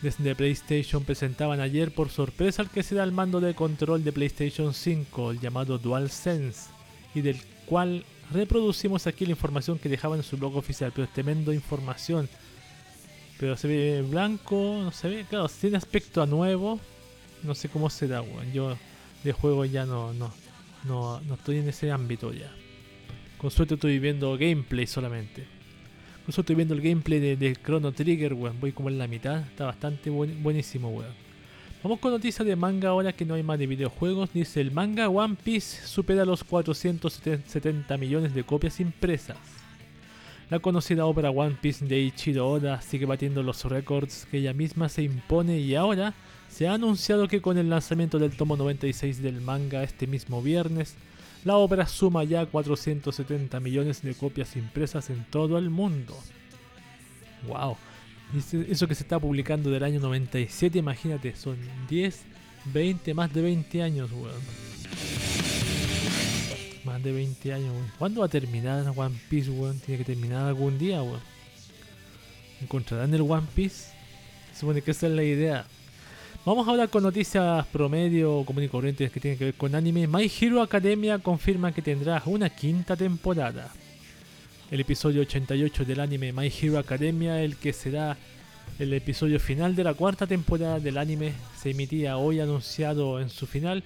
[0.03, 4.75] Desde PlayStation presentaban ayer por sorpresa el que será el mando de control de PlayStation
[4.75, 6.69] 5, el llamado DualSense,
[7.15, 11.13] y del cual reproducimos aquí la información que dejaban en su blog oficial, pero es
[11.13, 12.29] tremendo información.
[13.39, 16.79] Pero se ve blanco, no se ve, claro, tiene aspecto a nuevo.
[17.43, 18.53] No sé cómo será, weón.
[18.53, 18.77] Yo
[19.25, 20.33] de juego ya no, no,
[20.85, 22.53] no, no estoy en ese ámbito ya.
[23.39, 25.45] Con suerte estoy viendo gameplay solamente.
[26.25, 28.61] Con suerte estoy viendo el gameplay de Chrono Trigger, weón.
[28.61, 29.41] Voy como en la mitad.
[29.41, 31.22] Está bastante buen- buenísimo, weón.
[31.83, 34.33] Vamos con noticias de manga ahora que no hay más de videojuegos.
[34.33, 39.37] Dice el manga One Piece supera los 470 millones de copias impresas.
[40.49, 44.89] La conocida obra One Piece de Ichiro Oda sigue batiendo los récords que ella misma
[44.89, 46.15] se impone y ahora
[46.49, 50.95] se ha anunciado que con el lanzamiento del tomo 96 del manga este mismo viernes,
[51.45, 56.17] la obra suma ya 470 millones de copias impresas en todo el mundo.
[57.49, 57.77] ¡Wow!
[58.35, 62.23] Eso que se está publicando del año 97, imagínate, son 10,
[62.73, 64.41] 20, más de 20 años, weón.
[66.85, 67.93] Más de 20 años, weón.
[67.99, 69.79] ¿Cuándo va a terminar One Piece, weón?
[69.81, 71.21] Tiene que terminar algún día, weón.
[72.63, 73.93] ¿Encontrarán el One Piece?
[74.53, 75.67] Se supone que esa es la idea.
[76.47, 80.07] Vamos a hablar con noticias promedio, común y corrientes que tienen que ver con anime.
[80.07, 83.71] My Hero Academia confirma que tendrá una quinta temporada.
[84.73, 88.17] El episodio 88 del anime My Hero Academia, el que será
[88.79, 93.47] el episodio final de la cuarta temporada del anime, se emitía hoy anunciado en su
[93.47, 93.85] final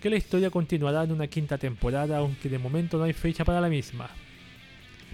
[0.00, 3.60] que la historia continuará en una quinta temporada, aunque de momento no hay fecha para
[3.60, 4.08] la misma.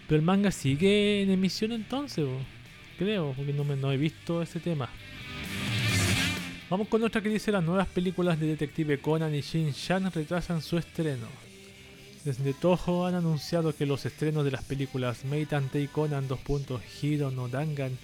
[0.07, 2.27] Pero el manga sigue en emisión entonces,
[2.99, 4.89] creo, porque no, me- no he visto ese tema.
[6.69, 10.61] Vamos con otra que dice las nuevas películas de Detective Conan y Shin Chan retrasan
[10.61, 11.27] su estreno.
[12.29, 16.39] Desde Toho han anunciado que los estrenos de las películas Meitantei Conan 2.
[17.01, 17.97] Hiro no Dangan,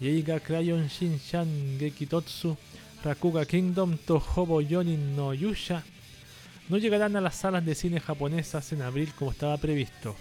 [0.00, 2.56] Yeiga Crayon Shinshan Gekitotsu,
[3.04, 5.84] Rakuga Kingdom, Tohobo Yonin no Yusha
[6.68, 10.16] no llegarán a las salas de cine japonesas en abril como estaba previsto.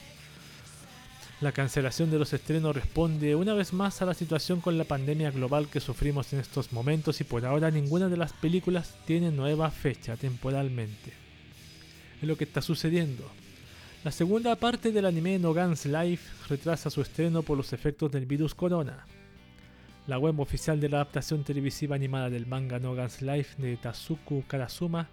[1.42, 5.32] La cancelación de los estrenos responde una vez más a la situación con la pandemia
[5.32, 9.72] global que sufrimos en estos momentos y por ahora ninguna de las películas tiene nueva
[9.72, 11.12] fecha temporalmente.
[12.22, 13.28] Es lo que está sucediendo.
[14.08, 18.26] La segunda parte del anime No Guns Life retrasa su estreno por los efectos del
[18.26, 19.06] virus corona.
[20.08, 24.46] La web oficial de la adaptación televisiva animada del manga No Guns Life de Tazuku
[24.48, 25.10] Karasuma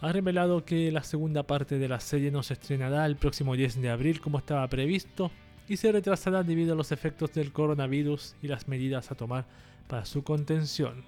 [0.00, 3.82] ha revelado que la segunda parte de la serie no se estrenará el próximo 10
[3.82, 5.32] de abril como estaba previsto
[5.66, 9.44] y se retrasará debido a los efectos del coronavirus y las medidas a tomar
[9.88, 11.02] para su contención.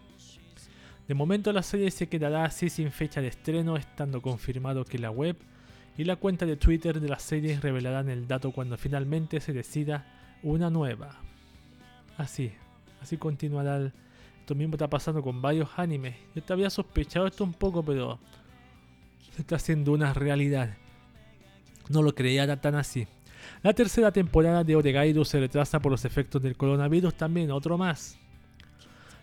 [1.07, 5.13] De momento la serie se quedará así sin fecha de estreno, estando confirmado que la
[5.13, 5.37] web
[5.97, 10.39] y la cuenta de Twitter de la serie revelarán el dato cuando finalmente se decida
[10.43, 11.21] una nueva.
[12.17, 12.53] Así,
[13.01, 13.77] así continuará.
[13.77, 13.93] el-
[14.41, 16.17] Esto mismo está pasando con varios animes.
[16.35, 18.19] Yo te había sospechado esto un poco, pero
[19.35, 20.75] se está haciendo una realidad.
[21.89, 23.07] No lo creía tan así.
[23.63, 28.19] La tercera temporada de Oregairu se retrasa por los efectos del coronavirus también, otro más.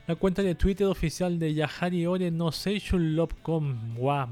[0.07, 4.25] La cuenta de Twitter oficial de Yahari Ore no Seishun Love.com wa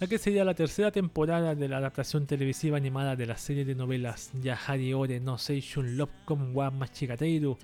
[0.00, 3.74] La que sería la tercera temporada de la adaptación televisiva animada de la serie de
[3.74, 7.58] novelas Yahari Ore no Seishun Love.com wa Machigateiru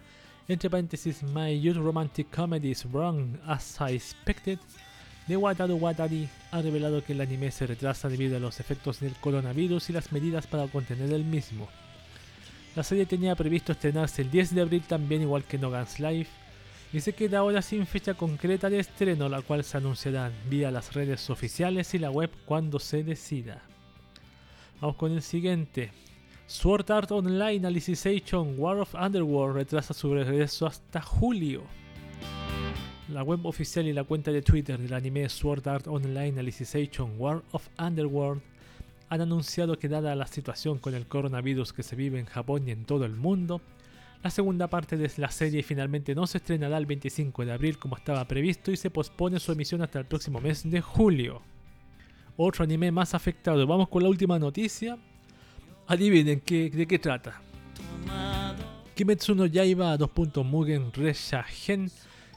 [0.48, 4.58] entre paréntesis My Youth Romantic Comedy is Wrong as I Expected
[5.26, 9.14] de Wataru Watari ha revelado que el anime se retrasa debido a los efectos del
[9.14, 11.68] coronavirus y las medidas para contener el mismo.
[12.76, 16.30] La serie tenía previsto estrenarse el 10 de abril también igual que No Guns Life
[16.92, 20.92] y se queda ahora sin fecha concreta de estreno la cual se anunciará vía las
[20.92, 23.62] redes oficiales y la web cuando se decida.
[24.80, 25.92] Vamos con el siguiente.
[26.46, 31.62] Sword Art Online Alicization War of Underworld retrasa su regreso hasta julio.
[33.08, 37.42] La web oficial y la cuenta de Twitter del anime Sword Art Online Alicization War
[37.52, 38.42] of Underworld
[39.10, 42.70] han anunciado que dada la situación con el coronavirus que se vive en Japón y
[42.70, 43.60] en todo el mundo,
[44.22, 47.96] la segunda parte de la serie finalmente no se estrenará el 25 de abril como
[47.96, 51.42] estaba previsto y se pospone su emisión hasta el próximo mes de julio.
[52.36, 53.66] Otro anime más afectado.
[53.66, 54.98] Vamos con la última noticia.
[55.86, 57.40] Adivinen qué, de qué trata.
[58.94, 60.10] Kimetsu no Yaiba 2.
[60.44, 61.90] Mugen Resha Gen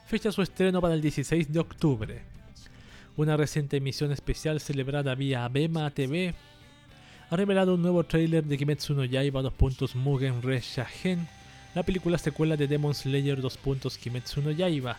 [0.05, 2.21] fecha su estreno para el 16 de octubre.
[3.17, 6.33] Una reciente emisión especial celebrada vía Abema TV
[7.29, 9.95] ha revelado un nuevo tráiler de Kimetsu no Yaiba 2.
[9.95, 11.27] Mugen Resha Gen,
[11.75, 13.57] la película secuela de Demon Slayer 2.
[13.97, 14.97] Kimetsu no Yaiba,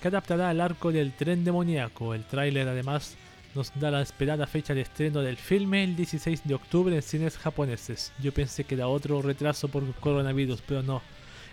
[0.00, 2.14] que adaptará al arco del tren demoníaco.
[2.14, 3.16] El tráiler además
[3.54, 7.38] nos da la esperada fecha de estreno del filme el 16 de octubre en cines
[7.38, 8.12] japoneses.
[8.22, 11.00] Yo pensé que era otro retraso por coronavirus, pero no,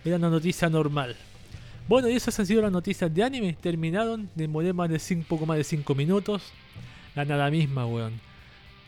[0.03, 1.15] era una noticia normal.
[1.87, 3.57] Bueno, y esas han sido las noticias de anime.
[3.59, 6.41] Terminaron, demoré más de cinco, poco más de 5 minutos.
[7.13, 8.19] La nada misma, weón.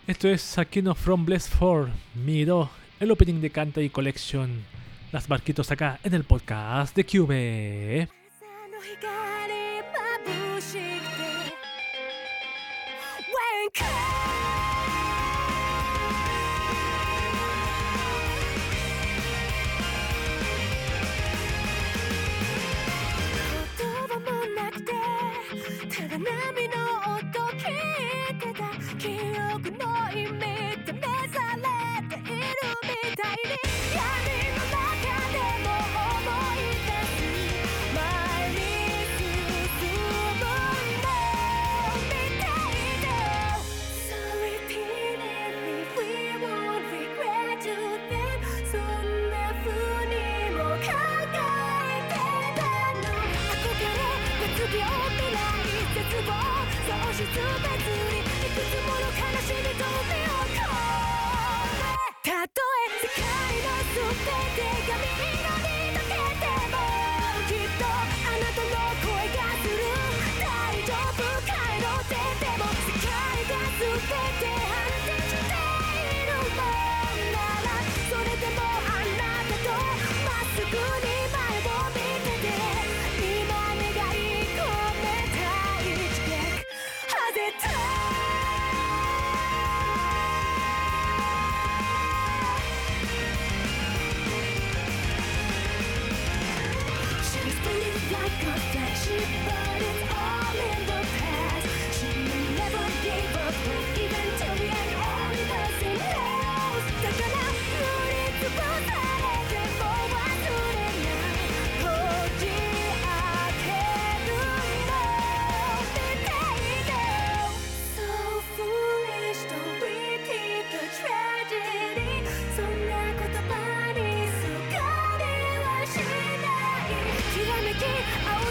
[0.07, 4.64] Esto es Sakino from Bless 4, Miro, el opening de Kantai Collection.
[5.16, 8.10] Las barquitos acá en el podcast de Cube.
[33.36, 33.65] 朝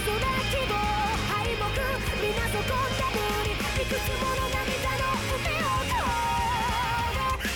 [0.05, 1.65] そ敗北
[3.81, 6.21] いくつもの涙の海を越え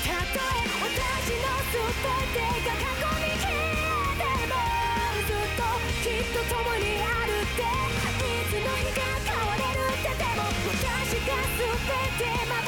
[0.03, 3.65] たとえ私のすべてが過去に消え
[4.16, 4.57] ても
[5.27, 5.61] ずっと
[6.01, 12.53] きっと共にあるっていつの日か変われるってでも私がすべてま。
[12.62, 12.68] た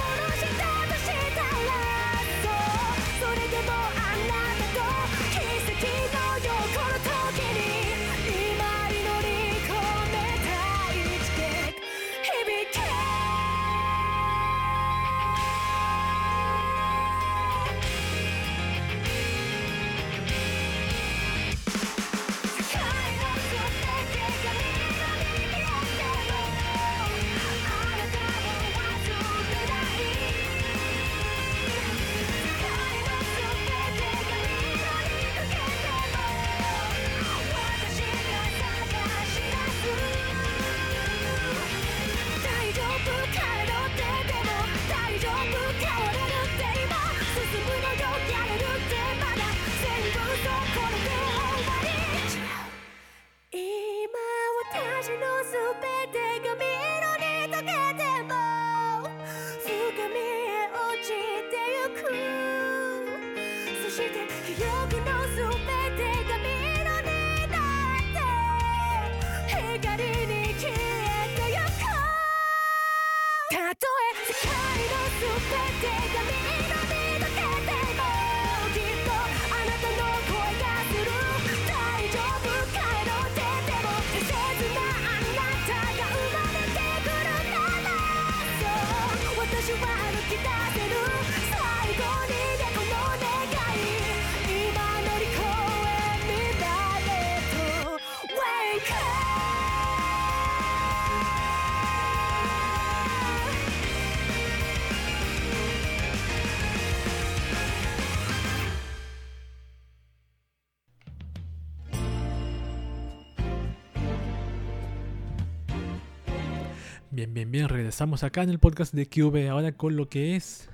[118.00, 120.70] regresamos acá en el podcast de QV ahora con lo que es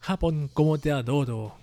[0.00, 1.54] Japón como te adoro.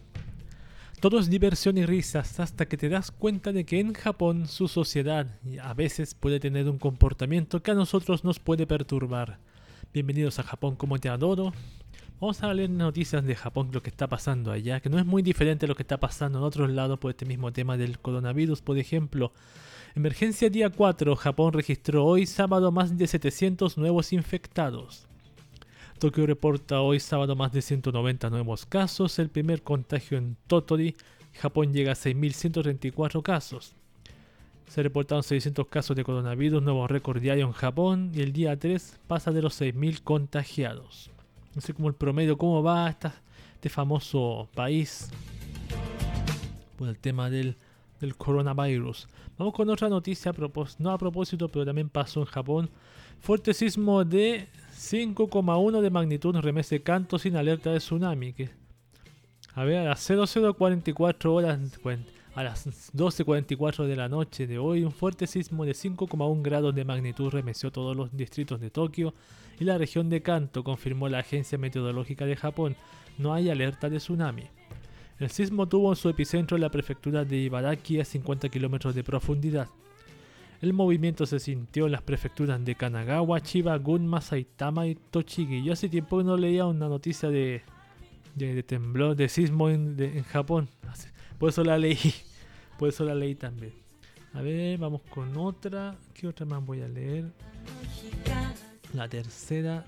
[1.01, 4.69] Todo es diversión y risas hasta que te das cuenta de que en Japón su
[4.69, 5.27] sociedad
[5.61, 9.39] a veces puede tener un comportamiento que a nosotros nos puede perturbar.
[9.93, 11.51] Bienvenidos a Japón como te adoro.
[12.21, 15.21] Vamos a leer noticias de Japón, lo que está pasando allá, que no es muy
[15.21, 18.61] diferente a lo que está pasando en otros lados por este mismo tema del coronavirus,
[18.61, 19.33] por ejemplo.
[19.97, 25.07] Emergencia día 4, Japón registró hoy sábado más de 700 nuevos infectados.
[25.97, 30.95] Tokio reporta hoy sábado más de 190 nuevos casos, el primer contagio en Totori,
[31.33, 33.73] Japón llega a 6.134 casos.
[34.67, 38.99] Se reportaron 600 casos de coronavirus, nuevo récord diario en Japón, y el día 3
[39.07, 41.09] pasa de los 6.000 contagiados.
[41.55, 45.09] No sé cómo el promedio, cómo va este famoso país
[46.77, 47.57] por el tema del,
[47.99, 49.07] del coronavirus.
[49.37, 50.35] Vamos con otra noticia, a
[50.79, 52.69] no a propósito, pero también pasó en Japón.
[53.19, 54.47] Fuerte sismo de
[54.77, 58.33] 5,1 de magnitud remece canto sin alerta de tsunami.
[58.33, 58.49] Que,
[59.53, 61.59] a ver, a las 0044 horas,
[62.35, 66.85] a las 12.44 de la noche de hoy, un fuerte sismo de 5,1 grados de
[66.85, 69.13] magnitud remeció todos los distritos de Tokio
[69.59, 72.75] y la región de Kanto, confirmó la Agencia Meteorológica de Japón.
[73.17, 74.43] No hay alerta de tsunami.
[75.19, 79.67] El sismo tuvo su epicentro en la prefectura de Ibaraki a 50 kilómetros de profundidad.
[80.61, 85.63] El movimiento se sintió en las prefecturas de Kanagawa, Chiba, Gunma, Saitama y Tochigi.
[85.63, 87.61] Yo hace tiempo que no leía una noticia de,
[88.35, 90.67] de, de temblor, de sismo en, de- en Japón.
[91.37, 91.97] Por eso la leí.
[92.79, 93.73] Por eso la leí también.
[94.33, 95.95] A ver, vamos con otra.
[96.13, 97.25] ¿Qué otra más voy a leer?
[98.93, 99.83] La tercera.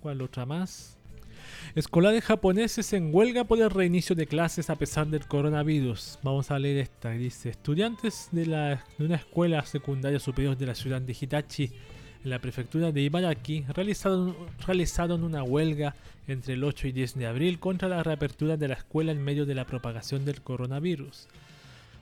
[0.00, 0.96] ¿Cuál otra más?
[1.74, 6.18] Escolares japoneses en huelga por el reinicio de clases a pesar del coronavirus.
[6.22, 7.10] Vamos a leer esta.
[7.10, 11.70] Dice, estudiantes de, una escuela secundaria superior de la ciudad de Hitachi,
[12.24, 14.34] en la prefectura de Ibaraki, realizaron,
[14.66, 15.94] realizaron una huelga
[16.26, 19.44] entre el 8 y 10 de abril contra la reapertura de la escuela en medio
[19.44, 21.28] de la propagación del coronavirus.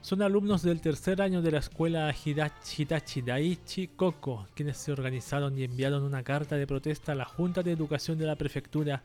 [0.01, 5.59] Son alumnos del tercer año de la escuela Hidachi, Hitachi Daiichi Koko, quienes se organizaron
[5.59, 9.03] y enviaron una carta de protesta a la Junta de Educación de la Prefectura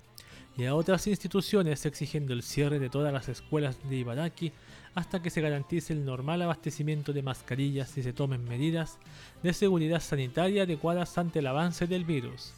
[0.56, 4.52] y a otras instituciones exigiendo el cierre de todas las escuelas de Ibaraki
[4.94, 9.00] hasta que se garantice el normal abastecimiento de mascarillas y se tomen medidas
[9.42, 12.54] de seguridad sanitaria adecuadas ante el avance del virus.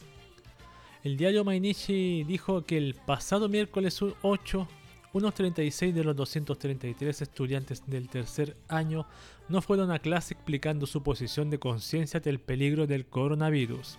[1.02, 4.68] El diario Mainichi dijo que el pasado miércoles 8,
[5.16, 9.06] unos 36 de los 233 estudiantes del tercer año
[9.48, 13.98] no fueron a clase explicando su posición de conciencia del peligro del coronavirus.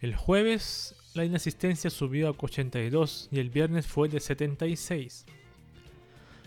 [0.00, 5.24] El jueves la inasistencia subió a 82 y el viernes fue de 76.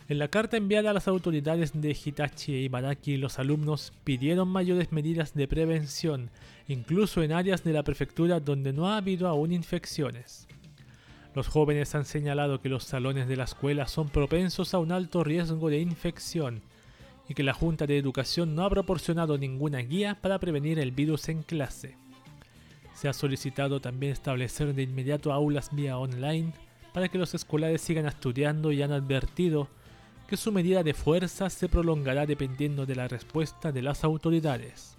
[0.08, 4.92] En la carta enviada a las autoridades de Hitachi e Ibaraki, los alumnos pidieron mayores
[4.92, 6.30] medidas de prevención,
[6.68, 10.49] incluso en áreas de la prefectura donde no ha habido aún infecciones.
[11.36, 15.24] Los jóvenes han señalado que los salones de la escuela son propensos a un alto
[15.24, 16.62] riesgo de infección
[17.28, 21.30] y que la Junta de Educación no ha proporcionado ninguna guía para prevenir el virus
[21.30, 21.96] en clase.
[22.96, 26.52] Se ha solicitado también establecer de inmediato aulas vía online
[26.94, 29.70] para que los escolares sigan estudiando y han advertido
[30.28, 34.99] que su medida de fuerza se prolongará dependiendo de la respuesta de las autoridades.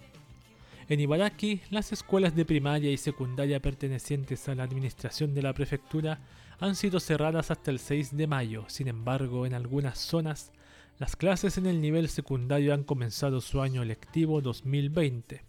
[0.91, 6.19] En Ibaraki, las escuelas de primaria y secundaria pertenecientes a la administración de la prefectura
[6.59, 8.65] han sido cerradas hasta el 6 de mayo.
[8.67, 10.51] Sin embargo, en algunas zonas,
[10.99, 15.45] las clases en el nivel secundario han comenzado su año lectivo 2020.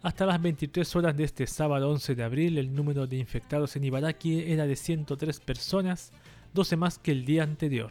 [0.00, 3.84] Hasta las 23 horas de este sábado 11 de abril, el número de infectados en
[3.84, 6.10] Ibaraki era de 103 personas,
[6.54, 7.90] 12 más que el día anterior.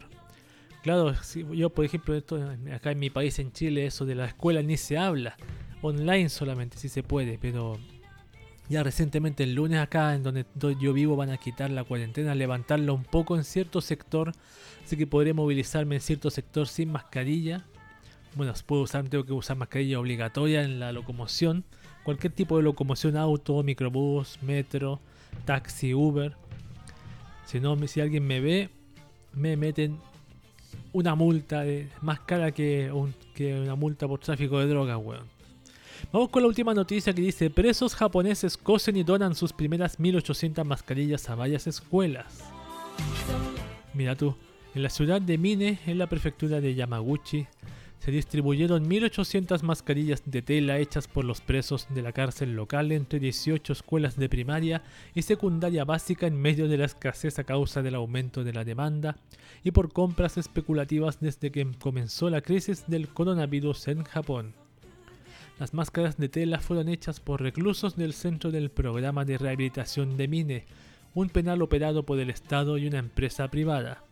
[0.82, 1.14] Claro,
[1.52, 2.36] yo por ejemplo, esto,
[2.74, 5.36] acá en mi país, en Chile, eso de la escuela ni se habla.
[5.84, 7.78] Online solamente, si se puede, pero
[8.70, 10.46] ya recientemente el lunes acá en donde
[10.80, 14.32] yo vivo van a quitar la cuarentena, levantarla un poco en cierto sector,
[14.82, 17.66] así que podré movilizarme en cierto sector sin mascarilla.
[18.34, 21.64] Bueno, puedo usar, tengo que usar mascarilla obligatoria en la locomoción,
[22.02, 25.00] cualquier tipo de locomoción, auto, microbús, metro,
[25.44, 26.34] taxi, Uber.
[27.44, 28.70] Si no, si alguien me ve,
[29.34, 29.98] me meten
[30.94, 32.90] una multa de, más cara que,
[33.34, 35.33] que una multa por tráfico de drogas, weón.
[36.12, 40.64] Vamos con la última noticia que dice, presos japoneses cosen y donan sus primeras 1800
[40.64, 42.44] mascarillas a varias escuelas.
[43.92, 44.34] Mira tú,
[44.74, 47.46] en la ciudad de Mine, en la prefectura de Yamaguchi,
[48.04, 53.18] se distribuyeron 1800 mascarillas de tela hechas por los presos de la cárcel local entre
[53.18, 54.82] 18 escuelas de primaria
[55.14, 59.16] y secundaria básica en medio de la escasez a causa del aumento de la demanda
[59.62, 64.63] y por compras especulativas desde que comenzó la crisis del coronavirus en Japón.
[65.58, 70.26] Las máscaras de tela fueron hechas por reclusos del Centro del Programa de Rehabilitación de
[70.26, 70.64] Mine,
[71.14, 74.02] un penal operado por el Estado y una empresa privada.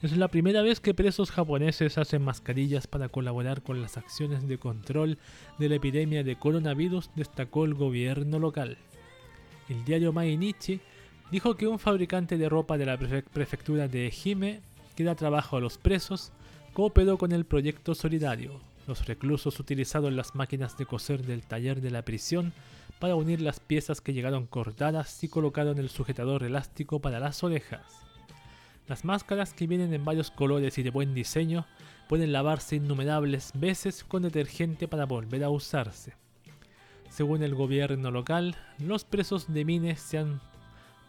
[0.00, 4.56] Es la primera vez que presos japoneses hacen mascarillas para colaborar con las acciones de
[4.56, 5.18] control
[5.58, 8.78] de la epidemia de coronavirus, destacó el gobierno local.
[9.68, 10.80] El diario Mainichi
[11.30, 14.62] dijo que un fabricante de ropa de la prefe- prefectura de Ehime,
[14.96, 16.32] que da trabajo a los presos,
[16.72, 18.66] cooperó con el proyecto solidario.
[18.88, 22.54] Los reclusos utilizaron las máquinas de coser del taller de la prisión
[22.98, 27.82] para unir las piezas que llegaron cortadas y colocaron el sujetador elástico para las orejas.
[28.86, 31.66] Las máscaras que vienen en varios colores y de buen diseño
[32.08, 36.14] pueden lavarse innumerables veces con detergente para volver a usarse.
[37.10, 40.40] Según el gobierno local, los presos de Mines se han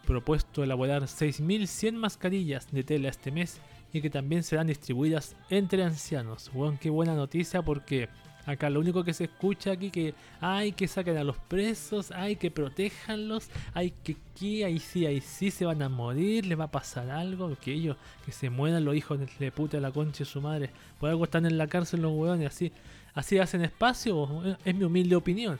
[0.06, 3.58] propuesto elaborar 6.100 mascarillas de tela este mes
[3.92, 6.50] y que también serán distribuidas entre ancianos.
[6.54, 8.08] Weón, qué buena noticia porque
[8.46, 12.36] acá lo único que se escucha aquí que hay que saquen a los presos, hay
[12.36, 16.64] que protéjanlos, hay que aquí, ahí sí, ahí sí se van a morir, les va
[16.64, 20.20] a pasar algo, que ellos, que se mueran los hijos de puta de la concha
[20.20, 20.70] de su madre.
[20.98, 22.72] Por algo están en la cárcel los weones, así,
[23.12, 25.58] así hacen espacio, es mi humilde opinión.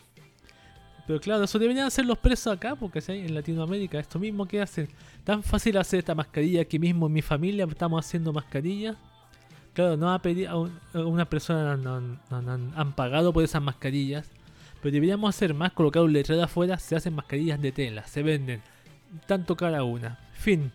[1.06, 4.60] Pero claro, eso deberían hacer los presos acá, porque hay en Latinoamérica, esto mismo que
[4.60, 4.89] hacen.
[5.24, 8.97] Tan fácil hacer esta mascarilla que mismo en mi familia estamos haciendo mascarillas.
[9.72, 13.43] Claro, no ha pedido a un- a una persona no- no- no han pagado por
[13.44, 14.28] esas mascarillas.
[14.82, 18.62] Pero deberíamos hacer más, colocar un letrero afuera, se hacen mascarillas de tela, se venden.
[19.27, 20.18] Tanto cada una.
[20.35, 20.72] Fin.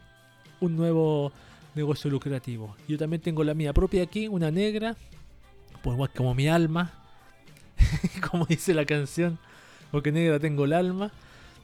[0.60, 1.31] Un nuevo
[1.76, 2.76] negocio lucrativo.
[2.88, 4.95] Yo también tengo la mía propia aquí, una negra.
[5.81, 6.91] Pues igual como mi alma.
[8.31, 9.38] como dice la canción
[9.96, 11.10] porque negra tengo el alma.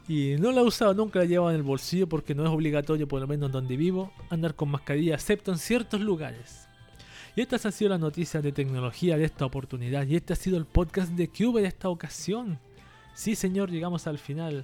[0.07, 2.49] Y no la he usado, nunca la he llevado en el bolsillo porque no es
[2.49, 6.65] obligatorio, por lo menos donde vivo, andar con mascarilla, excepto en ciertos lugares.
[7.35, 10.07] Y estas han sido las noticias de tecnología de esta oportunidad.
[10.07, 12.57] Y este ha sido el podcast de Cube de esta ocasión.
[13.13, 14.63] Sí, señor, llegamos al final.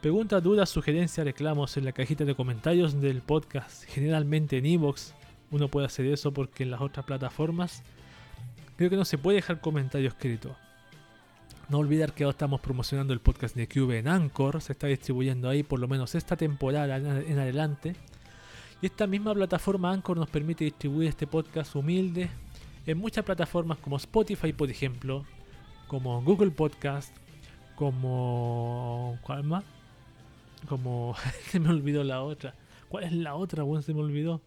[0.00, 3.82] Preguntas, dudas, sugerencias, reclamos en la cajita de comentarios del podcast.
[3.86, 5.12] Generalmente en Evox
[5.50, 7.82] uno puede hacer eso porque en las otras plataformas
[8.76, 10.54] creo que no se puede dejar comentario escrito.
[11.72, 15.48] No olvidar que ahora estamos promocionando el podcast de Cube en Anchor, se está distribuyendo
[15.48, 17.96] ahí por lo menos esta temporada en adelante.
[18.82, 22.28] Y esta misma plataforma Anchor nos permite distribuir este podcast humilde
[22.84, 25.24] en muchas plataformas como Spotify, por ejemplo,
[25.86, 27.16] como Google Podcast,
[27.74, 29.18] como...
[29.22, 29.64] ¿Cuál más?
[30.68, 31.16] Como...
[31.48, 32.54] se me olvidó la otra.
[32.90, 33.62] ¿Cuál es la otra?
[33.62, 34.42] Bueno, se me olvidó.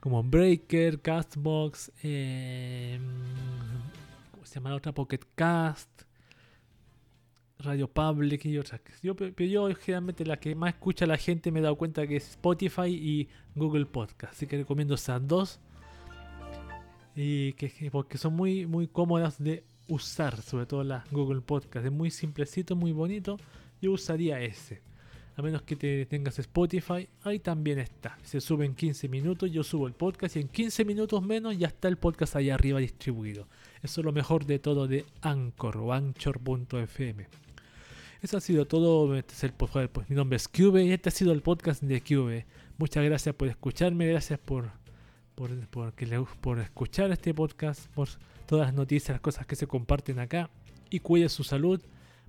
[0.00, 2.98] Como Breaker, Castbox, eh,
[4.30, 4.92] ¿cómo se llama la otra?
[4.92, 6.10] Pocket Cast.
[7.62, 8.80] Radio Public y otras.
[9.02, 12.16] Yo, pero yo generalmente la que más escucha la gente me he dado cuenta que
[12.16, 14.34] es Spotify y Google Podcast.
[14.34, 15.60] Así que recomiendo esas dos.
[17.14, 21.84] y que, que- porque son muy, muy cómodas de usar, sobre todo las Google Podcast.
[21.86, 23.36] Es muy simplecito, muy bonito.
[23.80, 24.80] Yo usaría ese.
[25.34, 28.18] A menos que te tengas Spotify, ahí también está.
[28.22, 31.68] Se sube en 15 minutos, yo subo el podcast y en 15 minutos menos ya
[31.68, 33.48] está el podcast ahí arriba distribuido.
[33.82, 37.26] Eso es lo mejor de todo de Anchor o Anchor.fm.
[38.22, 39.16] Eso ha sido todo.
[39.16, 42.46] Este es pues, mi nombre es Cube y este ha sido el podcast de Cube.
[42.78, 44.70] Muchas gracias por escucharme, gracias por,
[45.34, 46.06] por, por, que
[46.40, 48.08] por escuchar este podcast, por
[48.46, 50.50] todas las noticias, las cosas que se comparten acá.
[50.88, 51.82] Y cuide su salud,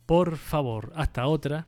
[0.07, 0.91] por favor.
[0.95, 1.67] Hasta otra.